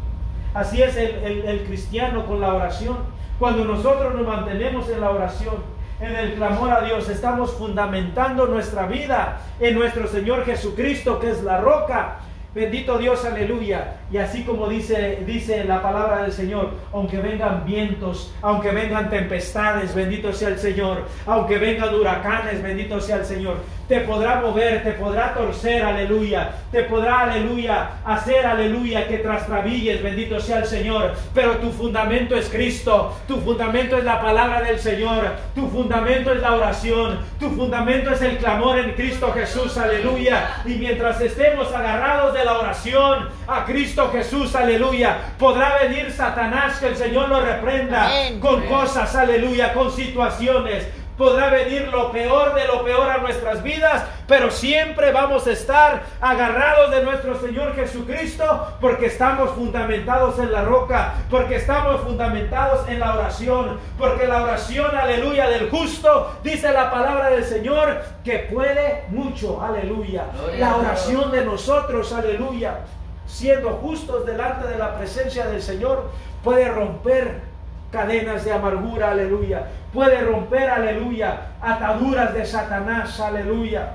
Así 0.54 0.82
es 0.82 0.96
el, 0.96 1.64
cristiano 1.68 2.26
con 2.26 2.42
la 2.42 2.54
oración. 2.54 2.98
Cuando 3.40 3.66
nosotros 3.66 4.16
nos 4.16 4.26
mantenemos 4.26 4.90
en 4.90 5.02
la 5.02 5.12
oración, 5.12 5.56
en 6.00 6.16
el 6.16 6.34
clamor 6.34 6.72
a 6.72 6.82
Dios, 6.82 7.10
estamos 7.10 7.54
fundamentando 7.54 8.48
nuestra 8.48 8.88
vida 8.88 9.42
en 9.60 9.76
nuestro 9.76 10.08
Señor 10.08 10.46
Jesucristo, 10.46 11.20
que 11.20 11.32
es 11.32 11.44
la 11.44 11.62
roca, 11.62 12.20
Bendito 12.56 12.98
Dios, 12.98 13.24
aleluya. 13.26 13.98
Y 14.12 14.18
así 14.18 14.44
como 14.44 14.68
dice, 14.68 15.20
dice 15.28 15.64
la 15.66 15.82
palabra 15.82 16.24
del 16.24 16.32
Señor, 16.32 16.72
aunque 16.94 17.18
vengan 17.18 17.66
vientos, 17.66 18.34
aunque 18.42 18.72
vengan 18.72 19.10
tempestades, 19.10 19.94
bendito 19.94 20.34
sea 20.34 20.50
el 20.50 20.58
Señor. 20.58 21.04
Aunque 21.26 21.58
vengan 21.58 21.94
huracanes, 21.94 22.64
bendito 22.64 23.00
sea 23.00 23.18
el 23.18 23.26
Señor. 23.26 23.58
Te 23.88 24.02
podrá 24.02 24.42
mover, 24.42 24.84
te 24.84 24.92
podrá 24.92 25.34
torcer, 25.34 25.82
aleluya. 25.82 26.52
Te 26.72 26.84
podrá, 26.84 27.22
aleluya, 27.22 27.92
hacer, 28.04 28.46
aleluya, 28.46 29.08
que 29.08 29.20
trastrabilles, 29.20 30.04
bendito 30.04 30.42
sea 30.42 30.60
el 30.60 30.66
Señor. 30.66 31.14
Pero 31.34 31.58
tu 31.58 31.72
fundamento 31.72 32.36
es 32.36 32.50
Cristo. 32.50 33.16
Tu 33.30 33.38
fundamento 33.38 33.98
es 33.98 34.04
la 34.04 34.22
palabra 34.22 34.62
del 34.62 34.80
Señor. 34.80 35.36
Tu 35.56 35.66
fundamento 35.70 36.34
es 36.34 36.42
la 36.42 36.56
oración. 36.56 37.20
Tu 37.40 37.50
fundamento 37.52 38.12
es 38.12 38.22
el 38.22 38.38
clamor 38.38 38.78
en 38.78 38.92
Cristo 38.92 39.32
Jesús, 39.32 39.78
aleluya. 39.78 40.62
Y 40.66 40.76
mientras 40.76 41.22
estemos 41.22 41.74
agarrados 41.74 42.34
de 42.34 42.37
la 42.46 42.60
oración 42.60 43.30
a 43.48 43.66
Cristo 43.66 44.10
Jesús, 44.12 44.56
aleluya, 44.56 45.34
podrá 45.38 45.78
venir 45.80 46.12
Satanás, 46.12 46.80
que 46.80 46.88
el 46.88 46.98
Señor 46.98 47.30
lo 47.30 47.42
reprenda 47.42 48.10
con 48.40 48.66
cosas, 48.68 49.16
aleluya, 49.16 49.74
con 49.74 49.92
situaciones, 49.92 50.88
podrá 51.18 51.50
venir 51.50 51.88
lo 51.88 52.12
peor 52.12 52.54
de 52.54 52.66
lo 52.68 52.84
peor 52.84 53.10
a 53.10 53.18
nuestras 53.18 53.64
vidas, 53.64 54.06
pero 54.28 54.52
siempre 54.52 55.12
vamos 55.12 55.48
a 55.48 55.52
estar 55.52 56.04
agarrados 56.22 56.92
de 56.92 57.04
nuestro 57.04 57.40
Señor 57.40 57.76
Jesucristo 57.76 58.78
porque 58.80 59.08
estamos 59.08 59.52
fundamentados 59.52 60.38
en 60.40 60.52
la 60.52 60.64
roca, 60.64 61.16
porque 61.30 61.56
estamos 61.56 62.02
fundamentados 62.02 62.88
en 62.88 63.00
la 63.00 63.16
oración, 63.16 63.80
porque 63.98 64.28
la 64.28 64.44
oración, 64.44 64.96
aleluya, 64.96 65.50
del 65.50 65.70
justo, 65.70 66.38
dice 66.44 66.72
la 66.72 66.92
palabra 66.92 67.30
del 67.32 67.44
Señor, 67.44 68.02
que 68.24 68.40
puede 68.52 69.06
mucho, 69.10 69.62
aleluya. 69.62 70.26
La 70.58 70.76
oración 70.76 71.32
de 71.32 71.44
nosotros, 71.44 72.14
aleluya, 72.14 72.80
siendo 73.26 73.72
justos 73.72 74.26
delante 74.26 74.68
de 74.68 74.78
la 74.78 74.96
presencia 74.98 75.48
del 75.48 75.62
Señor, 75.62 76.12
puede 76.44 76.70
romper 76.70 77.57
cadenas 77.98 78.46
de 78.46 78.54
amargura, 78.54 79.10
aleluya. 79.10 79.70
Puede 79.92 80.22
romper, 80.22 80.70
aleluya, 80.70 81.48
ataduras 81.60 82.32
de 82.36 82.46
Satanás, 82.46 83.20
aleluya. 83.20 83.94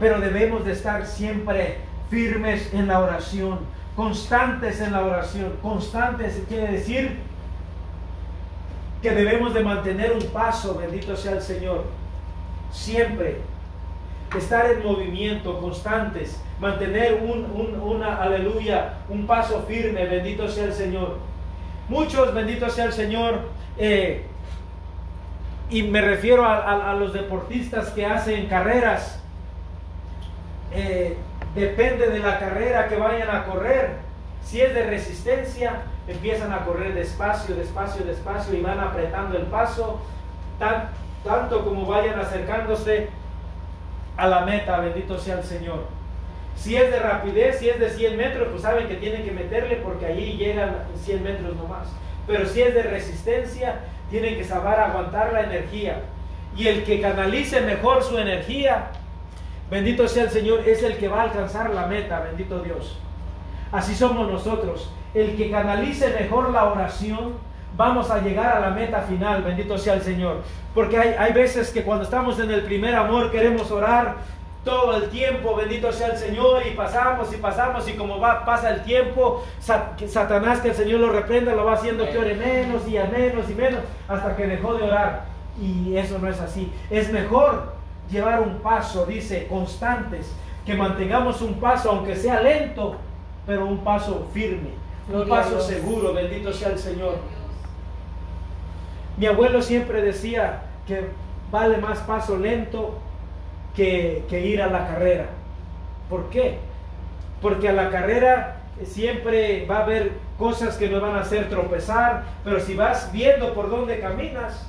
Pero 0.00 0.18
debemos 0.18 0.64
de 0.64 0.72
estar 0.72 1.04
siempre 1.04 1.76
firmes 2.08 2.72
en 2.72 2.88
la 2.88 3.00
oración, 3.00 3.58
constantes 3.94 4.80
en 4.80 4.92
la 4.92 5.04
oración. 5.04 5.52
Constantes 5.60 6.42
quiere 6.48 6.72
decir 6.72 7.18
que 9.02 9.10
debemos 9.10 9.52
de 9.52 9.62
mantener 9.62 10.12
un 10.12 10.26
paso, 10.28 10.76
bendito 10.76 11.14
sea 11.16 11.32
el 11.32 11.42
Señor, 11.42 11.84
siempre. 12.70 13.42
Estar 14.36 14.70
en 14.70 14.82
movimiento, 14.82 15.60
constantes, 15.60 16.42
mantener 16.58 17.22
un, 17.22 17.78
una, 17.80 18.16
aleluya, 18.16 18.94
un 19.08 19.26
paso 19.26 19.64
firme, 19.68 20.06
bendito 20.06 20.48
sea 20.48 20.64
el 20.64 20.72
Señor. 20.72 21.35
Muchos, 21.88 22.34
bendito 22.34 22.68
sea 22.68 22.86
el 22.86 22.92
Señor, 22.92 23.40
eh, 23.78 24.26
y 25.70 25.82
me 25.82 26.00
refiero 26.00 26.44
a, 26.44 26.94
los 26.94 27.12
deportistas 27.12 27.90
que 27.90 28.06
hacen 28.06 28.46
carreras. 28.46 29.20
eh, 30.72 31.16
depende 31.54 32.08
de 32.08 32.18
la 32.18 32.38
carrera 32.38 32.86
que 32.88 32.96
vayan 32.96 33.30
a 33.30 33.44
correr. 33.46 33.96
Si 34.42 34.60
es 34.60 34.74
de 34.74 34.84
resistencia, 34.84 35.82
empiezan 36.06 36.52
a 36.52 36.64
correr 36.64 36.94
despacio, 36.94 37.56
despacio, 37.56 38.04
despacio 38.04 38.54
y 38.54 38.60
van 38.60 38.78
apretando 38.78 39.36
el 39.36 39.46
paso, 39.46 40.00
tanto 41.24 41.64
como 41.64 41.86
vayan 41.86 42.20
acercándose 42.20 43.08
a 44.16 44.28
la 44.28 44.42
meta, 44.42 44.78
bendito 44.78 45.18
sea 45.18 45.38
el 45.38 45.44
Señor. 45.44 45.95
Si 46.56 46.74
es 46.74 46.90
de 46.90 46.98
rapidez, 46.98 47.58
si 47.58 47.68
es 47.68 47.78
de 47.78 47.90
100 47.90 48.16
metros, 48.16 48.48
pues 48.50 48.62
saben 48.62 48.88
que 48.88 48.94
tienen 48.94 49.24
que 49.24 49.30
meterle 49.30 49.76
porque 49.76 50.06
allí 50.06 50.36
llegan 50.36 50.74
100 50.96 51.22
metros 51.22 51.56
nomás. 51.56 51.88
Pero 52.26 52.46
si 52.46 52.62
es 52.62 52.74
de 52.74 52.82
resistencia, 52.82 53.80
tienen 54.10 54.36
que 54.36 54.44
saber 54.44 54.80
aguantar 54.80 55.32
la 55.32 55.42
energía. 55.42 56.02
Y 56.56 56.66
el 56.66 56.84
que 56.84 57.00
canalice 57.00 57.60
mejor 57.60 58.02
su 58.02 58.18
energía, 58.18 58.88
bendito 59.70 60.08
sea 60.08 60.24
el 60.24 60.30
Señor, 60.30 60.66
es 60.66 60.82
el 60.82 60.96
que 60.96 61.08
va 61.08 61.20
a 61.20 61.24
alcanzar 61.24 61.70
la 61.70 61.86
meta, 61.86 62.20
bendito 62.20 62.60
Dios. 62.60 62.98
Así 63.70 63.94
somos 63.94 64.30
nosotros. 64.30 64.90
El 65.14 65.36
que 65.36 65.50
canalice 65.50 66.08
mejor 66.18 66.50
la 66.50 66.64
oración, 66.64 67.34
vamos 67.76 68.10
a 68.10 68.20
llegar 68.20 68.56
a 68.56 68.60
la 68.60 68.70
meta 68.70 69.02
final, 69.02 69.42
bendito 69.42 69.76
sea 69.76 69.94
el 69.94 70.02
Señor. 70.02 70.42
Porque 70.74 70.98
hay, 70.98 71.14
hay 71.18 71.32
veces 71.32 71.70
que 71.70 71.82
cuando 71.82 72.04
estamos 72.04 72.40
en 72.40 72.50
el 72.50 72.62
primer 72.62 72.94
amor 72.94 73.30
queremos 73.30 73.70
orar 73.70 74.16
todo 74.66 74.96
el 74.96 75.08
tiempo, 75.10 75.54
bendito 75.54 75.92
sea 75.92 76.08
el 76.08 76.18
Señor, 76.18 76.66
y 76.66 76.74
pasamos 76.74 77.32
y 77.32 77.36
pasamos, 77.36 77.88
y 77.88 77.92
como 77.92 78.18
va, 78.18 78.44
pasa 78.44 78.70
el 78.70 78.82
tiempo, 78.82 79.44
Satanás, 79.60 80.58
que 80.60 80.70
el 80.70 80.74
Señor 80.74 81.00
lo 81.00 81.10
reprenda, 81.12 81.54
lo 81.54 81.64
va 81.64 81.74
haciendo 81.74 82.04
que 82.10 82.18
ore 82.18 82.34
menos 82.34 82.86
y 82.86 82.98
a 82.98 83.04
menos 83.04 83.48
y 83.48 83.54
menos, 83.54 83.80
hasta 84.08 84.36
que 84.36 84.46
dejó 84.46 84.74
de 84.74 84.82
orar. 84.82 85.24
Y 85.58 85.96
eso 85.96 86.18
no 86.18 86.28
es 86.28 86.40
así. 86.40 86.70
Es 86.90 87.10
mejor 87.12 87.74
llevar 88.10 88.40
un 88.40 88.58
paso, 88.58 89.06
dice, 89.06 89.46
constantes, 89.46 90.34
que 90.66 90.74
mantengamos 90.74 91.40
un 91.42 91.54
paso, 91.54 91.90
aunque 91.90 92.16
sea 92.16 92.42
lento, 92.42 92.96
pero 93.46 93.64
un 93.66 93.78
paso 93.78 94.26
firme, 94.34 94.70
un 95.10 95.28
paso 95.28 95.60
seguro, 95.60 96.12
bendito 96.12 96.52
sea 96.52 96.70
el 96.70 96.78
Señor. 96.80 97.18
Mi 99.16 99.26
abuelo 99.26 99.62
siempre 99.62 100.02
decía 100.02 100.64
que 100.88 101.08
vale 101.52 101.78
más 101.78 102.00
paso 102.00 102.36
lento 102.36 102.98
que, 103.76 104.40
ir 104.44 104.62
a 104.62 104.68
la 104.68 104.88
carrera. 104.88 105.26
¿Por 106.08 106.30
qué? 106.30 106.58
Porque 107.42 107.68
a 107.68 107.72
la 107.72 107.90
carrera 107.90 108.56
siempre 108.84 109.66
va 109.66 109.78
a 109.78 109.82
haber 109.82 110.12
cosas 110.38 110.76
que 110.76 110.88
nos 110.88 111.02
van 111.02 111.16
a 111.16 111.20
hacer 111.20 111.48
tropezar, 111.48 112.24
pero 112.42 112.60
si 112.60 112.74
vas 112.74 113.12
viendo 113.12 113.54
por 113.54 113.70
dónde 113.70 114.00
caminas, 114.00 114.68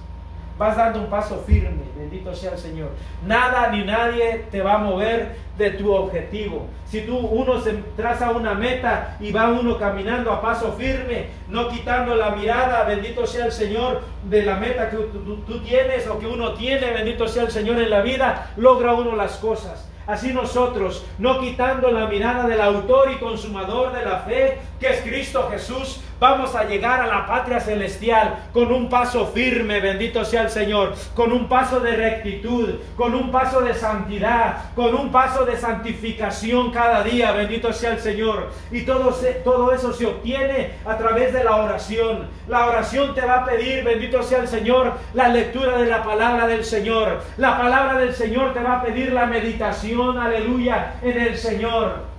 vas 0.58 0.76
dando 0.76 1.00
un 1.00 1.08
paso 1.08 1.44
firme, 1.46 1.84
bendito 1.96 2.34
sea 2.34 2.54
el 2.54 2.58
Señor. 2.58 2.90
Nada 3.26 3.70
ni 3.70 3.84
nadie 3.84 4.46
te 4.52 4.62
va 4.62 4.76
a 4.76 4.78
mover 4.80 5.36
de 5.58 5.72
tu 5.72 5.94
objetivo. 5.94 6.68
Si 6.86 7.02
tú 7.02 7.18
uno 7.18 7.60
se 7.62 7.74
traza 7.96 8.32
una 8.32 8.54
meta 8.54 9.18
y 9.20 9.32
va 9.32 9.50
uno 9.50 9.78
caminando 9.78 10.32
a 10.32 10.42
paso 10.42 10.74
firme, 10.74 11.28
no 11.50 11.70
quitando 11.70 12.16
la 12.16 12.32
mirada, 12.32 12.84
bendito 12.84 13.28
sea 13.28 13.46
el 13.46 13.52
Señor, 13.52 14.02
de 14.24 14.44
la 14.44 14.56
meta 14.56 14.90
que 14.90 14.98
tú, 14.98 15.38
tú 15.48 15.60
tienes 15.60 16.08
o 16.08 16.20
que 16.20 16.28
uno 16.28 16.54
tiene, 16.54 16.92
bendito 16.92 17.28
sea 17.28 17.44
el 17.44 17.52
Señor 17.52 17.80
en 17.80 17.90
la 17.90 18.02
vida, 18.02 18.52
logra 18.58 18.94
uno 18.94 19.16
las 19.16 19.38
cosas. 19.38 19.90
Así 20.08 20.32
nosotros, 20.32 21.06
no 21.20 21.42
quitando 21.42 21.92
la 21.92 22.08
mirada 22.08 22.48
del 22.48 22.62
autor 22.62 23.12
y 23.12 23.18
consumador 23.18 23.92
de 23.92 24.06
la 24.06 24.20
fe, 24.20 24.58
que 24.80 24.88
es 24.88 25.02
Cristo 25.02 25.50
Jesús, 25.52 26.00
vamos 26.20 26.56
a 26.56 26.64
llegar 26.64 27.02
a 27.02 27.08
la 27.08 27.26
patria 27.26 27.60
celestial 27.60 28.48
con 28.54 28.72
un 28.72 28.90
paso 28.90 29.28
firme, 29.28 29.80
bendito 29.80 30.24
sea 30.26 30.44
el 30.44 30.50
Señor, 30.50 30.94
con 31.14 31.32
un 31.32 31.48
paso 31.48 31.80
de 31.80 31.96
rectitud, 31.96 32.76
con 32.96 33.14
un 33.16 33.32
paso 33.32 33.62
de 33.62 33.74
santidad, 33.74 34.74
con 34.76 34.96
un 34.96 35.12
paso 35.12 35.46
de 35.46 35.58
santificación 35.58 36.72
cada 36.72 37.04
día, 37.04 37.32
bendito 37.32 37.74
sea 37.74 37.94
el 37.94 38.00
Señor. 38.00 38.52
Y 38.72 38.82
todo, 38.82 39.16
todo 39.44 39.74
eso 39.74 39.94
se 39.94 40.06
obtiene 40.06 40.72
a 40.86 40.98
través 40.98 41.34
de 41.34 41.44
la 41.44 41.58
oración. 41.58 42.28
La 42.48 42.68
oración 42.68 43.14
te 43.14 43.22
va 43.22 43.42
a 43.42 43.46
pedir, 43.46 43.84
bendito 43.84 44.24
sea 44.24 44.40
el 44.40 44.48
Señor, 44.48 44.94
la 45.14 45.30
lectura 45.30 45.78
de 45.78 45.88
la 45.88 46.04
palabra 46.04 46.48
del 46.48 46.64
Señor. 46.64 47.22
La 47.38 47.58
palabra 47.58 48.00
del 48.00 48.14
Señor 48.14 48.54
te 48.54 48.62
va 48.62 48.80
a 48.80 48.84
pedir 48.84 49.12
la 49.14 49.26
meditación, 49.26 50.18
aleluya, 50.18 50.96
en 51.02 51.20
el 51.20 51.38
Señor. 51.38 52.17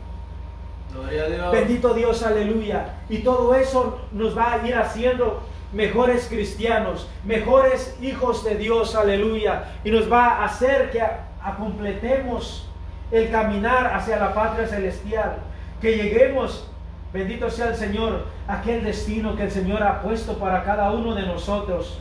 Bendito 1.53 1.95
Dios, 1.95 2.22
aleluya. 2.22 2.95
Y 3.09 3.18
todo 3.18 3.55
eso 3.55 4.01
nos 4.12 4.36
va 4.36 4.55
a 4.55 4.66
ir 4.66 4.74
haciendo 4.74 5.43
mejores 5.72 6.26
cristianos, 6.28 7.09
mejores 7.24 7.97
hijos 8.01 8.45
de 8.45 8.57
Dios, 8.57 8.95
aleluya. 8.95 9.64
Y 9.84 9.91
nos 9.91 10.11
va 10.11 10.28
a 10.28 10.45
hacer 10.45 10.91
que 10.91 11.03
completemos 11.57 12.68
el 13.11 13.30
caminar 13.30 13.95
hacia 13.95 14.18
la 14.18 14.34
patria 14.34 14.66
celestial. 14.66 15.36
Que 15.80 15.97
lleguemos, 15.97 16.68
bendito 17.12 17.51
sea 17.51 17.68
el 17.68 17.76
Señor, 17.76 18.26
aquel 18.47 18.84
destino 18.84 19.36
que 19.36 19.45
el 19.45 19.51
Señor 19.51 19.82
ha 19.82 20.01
puesto 20.03 20.39
para 20.39 20.64
cada 20.64 20.91
uno 20.91 21.14
de 21.14 21.22
nosotros. 21.22 21.99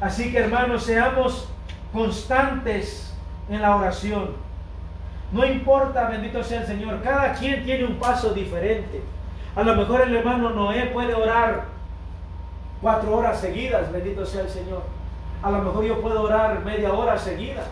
Así 0.00 0.30
que 0.30 0.38
hermanos, 0.38 0.84
seamos 0.84 1.48
constantes 1.92 3.14
en 3.48 3.62
la 3.62 3.76
oración 3.76 4.45
no 5.32 5.44
importa, 5.44 6.08
bendito 6.08 6.42
sea 6.42 6.60
el 6.60 6.66
Señor, 6.66 7.02
cada 7.02 7.32
quien 7.32 7.64
tiene 7.64 7.84
un 7.84 7.96
paso 7.96 8.32
diferente. 8.32 9.02
A 9.56 9.62
lo 9.62 9.74
mejor 9.74 10.02
el 10.02 10.14
hermano 10.14 10.50
Noé 10.50 10.86
puede 10.86 11.14
orar 11.14 11.64
cuatro 12.80 13.16
horas 13.16 13.40
seguidas, 13.40 13.90
bendito 13.90 14.24
sea 14.24 14.42
el 14.42 14.50
Señor. 14.50 14.82
A 15.42 15.50
lo 15.50 15.58
mejor 15.58 15.84
yo 15.84 16.00
puedo 16.00 16.22
orar 16.22 16.64
media 16.64 16.92
hora 16.92 17.18
seguida. 17.18 17.64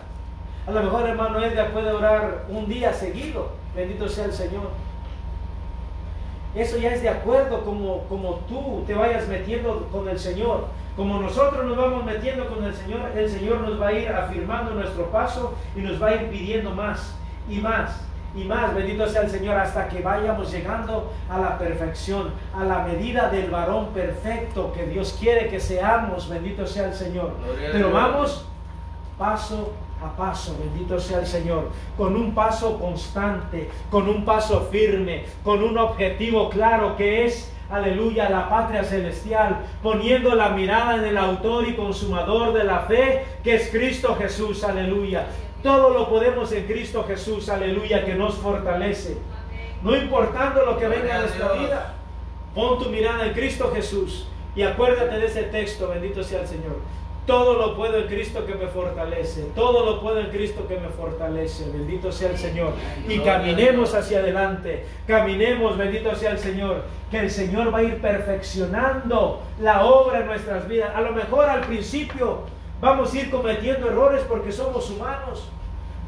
A 0.67 0.71
lo 0.71 0.81
mejor 0.81 1.03
el 1.03 1.11
hermano 1.11 1.43
Edgar 1.43 1.71
puede 1.71 1.91
orar 1.91 2.45
un 2.49 2.67
día 2.67 2.91
seguido, 2.91 3.51
bendito 3.75 4.09
sea 4.09 4.25
el 4.25 4.33
Señor. 4.33 4.69
Eso 6.55 6.77
ya 6.77 6.93
es 6.93 7.01
de 7.01 7.09
acuerdo 7.09 7.63
como, 7.63 8.03
como 8.07 8.35
tú 8.47 8.83
te 8.87 8.95
vayas 8.95 9.27
metiendo 9.27 9.87
con 9.91 10.09
el 10.09 10.17
Señor. 10.17 10.67
Como 10.95 11.19
nosotros 11.21 11.65
nos 11.65 11.77
vamos 11.77 12.05
metiendo 12.05 12.47
con 12.47 12.63
el 12.63 12.73
Señor, 12.73 13.11
el 13.15 13.29
Señor 13.29 13.61
nos 13.61 13.79
va 13.79 13.87
a 13.87 13.93
ir 13.93 14.09
afirmando 14.09 14.73
nuestro 14.73 15.11
paso 15.11 15.53
y 15.75 15.81
nos 15.81 16.01
va 16.01 16.07
a 16.07 16.15
ir 16.15 16.29
pidiendo 16.29 16.71
más 16.71 17.15
y 17.49 17.59
más 17.59 18.05
y 18.35 18.43
más, 18.43 18.75
bendito 18.75 19.07
sea 19.07 19.21
el 19.21 19.29
Señor, 19.29 19.57
hasta 19.57 19.87
que 19.87 20.01
vayamos 20.01 20.51
llegando 20.51 21.13
a 21.29 21.39
la 21.39 21.57
perfección, 21.57 22.31
a 22.53 22.65
la 22.65 22.79
medida 22.79 23.29
del 23.29 23.49
varón 23.49 23.87
perfecto 23.93 24.73
que 24.73 24.85
Dios 24.87 25.15
quiere 25.17 25.47
que 25.47 25.59
seamos, 25.59 26.27
bendito 26.27 26.67
sea 26.67 26.87
el 26.87 26.93
Señor. 26.93 27.31
Pero 27.71 27.91
vamos 27.91 28.45
paso 29.17 29.71
a 30.03 30.15
paso, 30.17 30.57
bendito 30.59 30.99
sea 30.99 31.19
el 31.19 31.27
Señor, 31.27 31.69
con 31.95 32.15
un 32.17 32.35
paso 32.35 32.77
constante, 32.77 33.69
con 33.89 34.09
un 34.09 34.25
paso 34.25 34.67
firme, 34.69 35.23
con 35.41 35.63
un 35.63 35.77
objetivo 35.77 36.49
claro 36.49 36.97
que 36.97 37.25
es 37.25 37.53
aleluya, 37.69 38.29
la 38.29 38.47
patria 38.49 38.83
celestial, 38.83 39.57
poniendo 39.81 40.35
la 40.35 40.49
mirada 40.49 40.97
en 40.97 41.05
el 41.05 41.17
autor 41.17 41.67
y 41.67 41.75
consumador 41.75 42.53
de 42.53 42.63
la 42.63 42.81
fe, 42.81 43.25
que 43.43 43.55
es 43.55 43.69
Cristo 43.69 44.15
Jesús, 44.15 44.63
aleluya. 44.63 45.25
Todo 45.65 45.89
lo 45.89 46.07
podemos 46.07 46.51
en 46.51 46.67
Cristo 46.67 47.03
Jesús, 47.07 47.49
aleluya, 47.49 48.05
que 48.05 48.13
nos 48.13 48.35
fortalece. 48.35 49.17
No 49.81 49.95
importando 49.95 50.63
lo 50.63 50.77
que 50.77 50.87
venga 50.87 51.15
a 51.15 51.19
nuestra 51.21 51.53
vida, 51.53 51.95
pon 52.53 52.77
tu 52.77 52.91
mirada 52.91 53.25
en 53.25 53.33
Cristo 53.33 53.71
Jesús 53.73 54.27
y 54.55 54.61
acuérdate 54.61 55.17
de 55.17 55.25
ese 55.25 55.41
texto, 55.45 55.87
bendito 55.87 56.23
sea 56.23 56.41
el 56.41 56.47
Señor. 56.47 56.75
Todo 57.25 57.55
lo 57.55 57.75
puedo 57.75 57.97
en 57.97 58.05
Cristo 58.05 58.45
que 58.45 58.53
me 58.53 58.67
fortalece. 58.67 59.45
Todo 59.55 59.83
lo 59.87 60.01
puedo 60.01 60.19
en 60.19 60.27
Cristo 60.27 60.67
que 60.67 60.77
me 60.77 60.89
fortalece. 60.89 61.67
Bendito 61.71 62.11
sea 62.11 62.29
el 62.29 62.37
Señor. 62.37 62.73
Y 63.09 63.17
caminemos 63.21 63.95
hacia 63.95 64.19
adelante. 64.19 64.85
Caminemos, 65.07 65.79
bendito 65.79 66.15
sea 66.15 66.33
el 66.33 66.37
Señor. 66.37 66.83
Que 67.09 67.21
el 67.21 67.31
Señor 67.31 67.73
va 67.73 67.79
a 67.79 67.83
ir 67.83 67.99
perfeccionando 67.99 69.41
la 69.59 69.83
obra 69.83 70.19
en 70.19 70.27
nuestras 70.27 70.67
vidas. 70.67 70.91
A 70.93 71.01
lo 71.01 71.13
mejor 71.13 71.49
al 71.49 71.61
principio 71.61 72.43
vamos 72.85 73.13
a 73.13 73.17
ir 73.17 73.31
cometiendo 73.31 73.87
errores 73.87 74.23
porque 74.29 74.51
somos 74.51 74.89
humanos 74.89 75.49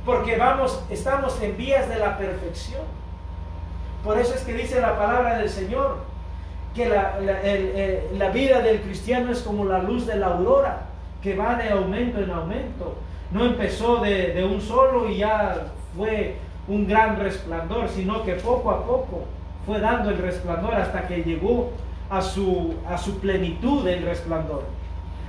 porque 0.08 0.38
vamos, 0.38 0.82
estamos 0.90 1.40
en 1.42 1.58
vías 1.58 1.90
de 1.90 2.00
la 2.00 2.18
perfección. 2.18 2.82
Por 4.06 4.18
eso 4.18 4.34
es 4.36 4.42
que 4.44 4.54
dice 4.54 4.80
la 4.80 4.98
palabra 4.98 5.38
del 5.38 5.50
Señor, 5.50 5.98
que 6.74 6.88
la, 6.88 7.18
eh, 7.22 8.30
vida 8.34 8.62
del 8.62 8.80
cristiano 8.80 9.34
es 9.34 9.42
como 9.42 9.66
la 9.66 9.80
luz 9.80 10.06
de 10.08 10.16
la 10.16 10.28
aurora, 10.28 10.84
que 11.22 11.36
va 11.36 11.56
de 11.56 11.72
aumento 11.72 12.22
en 12.22 12.32
aumento. 12.32 12.96
No 13.32 13.44
empezó 13.46 13.98
de, 13.98 14.48
un 14.50 14.62
solo 14.62 15.10
y 15.10 15.18
ya 15.18 15.74
fue 15.98 16.38
un 16.70 16.88
gran 16.88 17.20
resplandor, 17.20 17.90
sino 17.90 18.24
que 18.24 18.36
poco 18.36 18.72
a 18.72 18.86
poco 18.86 19.26
fue 19.66 19.82
dando 19.82 20.10
el 20.10 20.20
resplandor 20.20 20.74
hasta 20.74 21.06
que 21.06 21.18
llegó 21.18 21.72
a 22.10 22.22
su, 22.22 22.76
a 22.88 22.98
su 22.98 23.20
plenitud 23.20 23.86
el 23.86 24.04
resplandor. 24.04 24.64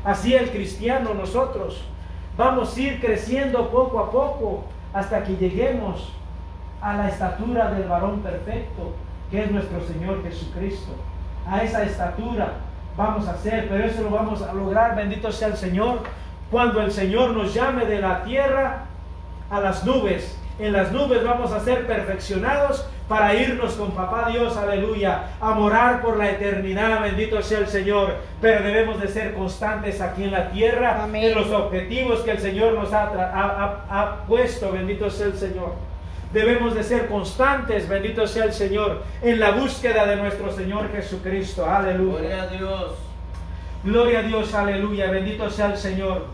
Así 0.04 0.34
el 0.34 0.50
cristiano 0.50 1.14
nosotros 1.14 1.84
Vamos 2.38 2.76
a 2.76 2.80
ir 2.80 3.00
creciendo 3.00 3.68
poco 3.68 3.98
a 3.98 4.12
poco 4.12 4.62
hasta 4.94 5.24
que 5.24 5.34
lleguemos 5.34 6.12
a 6.80 6.94
la 6.94 7.08
estatura 7.08 7.72
del 7.72 7.88
varón 7.88 8.20
perfecto, 8.20 8.94
que 9.28 9.42
es 9.42 9.50
nuestro 9.50 9.84
Señor 9.84 10.22
Jesucristo. 10.22 10.92
A 11.48 11.64
esa 11.64 11.82
estatura 11.82 12.52
vamos 12.96 13.26
a 13.26 13.36
ser, 13.38 13.68
pero 13.68 13.84
eso 13.84 14.02
lo 14.02 14.10
vamos 14.10 14.40
a 14.40 14.52
lograr, 14.52 14.94
bendito 14.94 15.32
sea 15.32 15.48
el 15.48 15.56
Señor, 15.56 16.04
cuando 16.48 16.80
el 16.80 16.92
Señor 16.92 17.30
nos 17.30 17.52
llame 17.52 17.86
de 17.86 18.00
la 18.00 18.22
tierra 18.22 18.84
a 19.50 19.58
las 19.58 19.84
nubes 19.84 20.37
en 20.58 20.72
las 20.72 20.92
nubes 20.92 21.22
vamos 21.24 21.52
a 21.52 21.60
ser 21.60 21.86
perfeccionados 21.86 22.86
para 23.08 23.32
irnos 23.34 23.74
con 23.74 23.92
papá 23.92 24.28
Dios, 24.30 24.56
aleluya, 24.56 25.30
a 25.40 25.52
morar 25.52 26.02
por 26.02 26.16
la 26.18 26.30
eternidad, 26.30 27.00
bendito 27.00 27.40
sea 27.42 27.60
el 27.60 27.68
Señor. 27.68 28.16
Pero 28.40 28.62
debemos 28.64 29.00
de 29.00 29.08
ser 29.08 29.34
constantes 29.34 30.00
aquí 30.00 30.24
en 30.24 30.32
la 30.32 30.50
tierra, 30.50 31.04
Amén. 31.04 31.24
en 31.24 31.34
los 31.34 31.50
objetivos 31.50 32.20
que 32.20 32.32
el 32.32 32.38
Señor 32.38 32.74
nos 32.74 32.92
ha, 32.92 33.04
ha- 33.04 33.84
ha 33.88 34.24
puesto, 34.26 34.72
bendito 34.72 35.08
sea 35.10 35.26
el 35.28 35.34
Señor. 35.34 35.72
Debemos 36.32 36.74
de 36.74 36.82
ser 36.82 37.06
constantes, 37.06 37.88
bendito 37.88 38.26
sea 38.26 38.44
el 38.44 38.52
Señor, 38.52 39.02
en 39.22 39.40
la 39.40 39.52
búsqueda 39.52 40.04
de 40.04 40.16
nuestro 40.16 40.52
Señor 40.52 40.90
Jesucristo, 40.92 41.64
aleluya. 41.64 42.18
Gloria 42.18 42.42
a 42.42 42.46
Dios. 42.48 42.92
Gloria 43.84 44.18
a 44.18 44.22
Dios, 44.22 44.52
aleluya, 44.54 45.10
bendito 45.10 45.48
sea 45.48 45.66
el 45.66 45.78
Señor. 45.78 46.26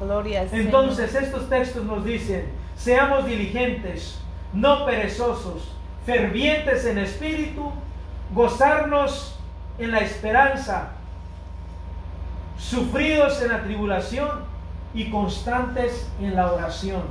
Gloria 0.00 0.42
al 0.42 0.48
Señor. 0.50 0.64
Entonces 0.66 1.14
estos 1.14 1.48
textos 1.48 1.84
nos 1.84 2.04
dicen, 2.04 2.44
seamos 2.80 3.26
diligentes, 3.26 4.18
no 4.54 4.86
perezosos, 4.86 5.70
fervientes 6.06 6.86
en 6.86 6.96
espíritu, 6.98 7.70
gozarnos 8.32 9.38
en 9.78 9.90
la 9.90 9.98
esperanza, 9.98 10.92
sufridos 12.56 13.42
en 13.42 13.48
la 13.48 13.62
tribulación 13.62 14.30
y 14.94 15.10
constantes 15.10 16.10
en 16.20 16.34
la 16.34 16.50
oración. 16.52 17.02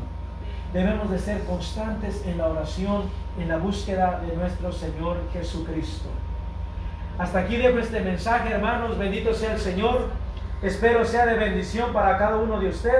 Debemos 0.74 1.12
de 1.12 1.20
ser 1.20 1.44
constantes 1.44 2.26
en 2.26 2.40
la 2.40 2.48
oración, 2.48 3.04
en 3.40 3.48
la 3.48 3.58
búsqueda 3.58 4.22
de 4.26 4.36
nuestro 4.36 4.72
Señor 4.72 5.18
Jesucristo. 5.34 6.10
Hasta 7.20 7.40
aquí 7.40 7.58
dejo 7.58 7.78
este 7.78 8.02
mensaje, 8.02 8.54
hermanos. 8.54 8.98
Bendito 8.98 9.36
sea 9.36 9.54
el 9.54 9.60
Señor. 9.60 10.08
Espero 10.64 11.06
sea 11.06 11.28
de 11.28 11.36
bendición 11.36 11.94
para 11.94 12.18
cada 12.18 12.38
uno 12.38 12.60
de 12.60 12.70
ustedes. 12.70 12.98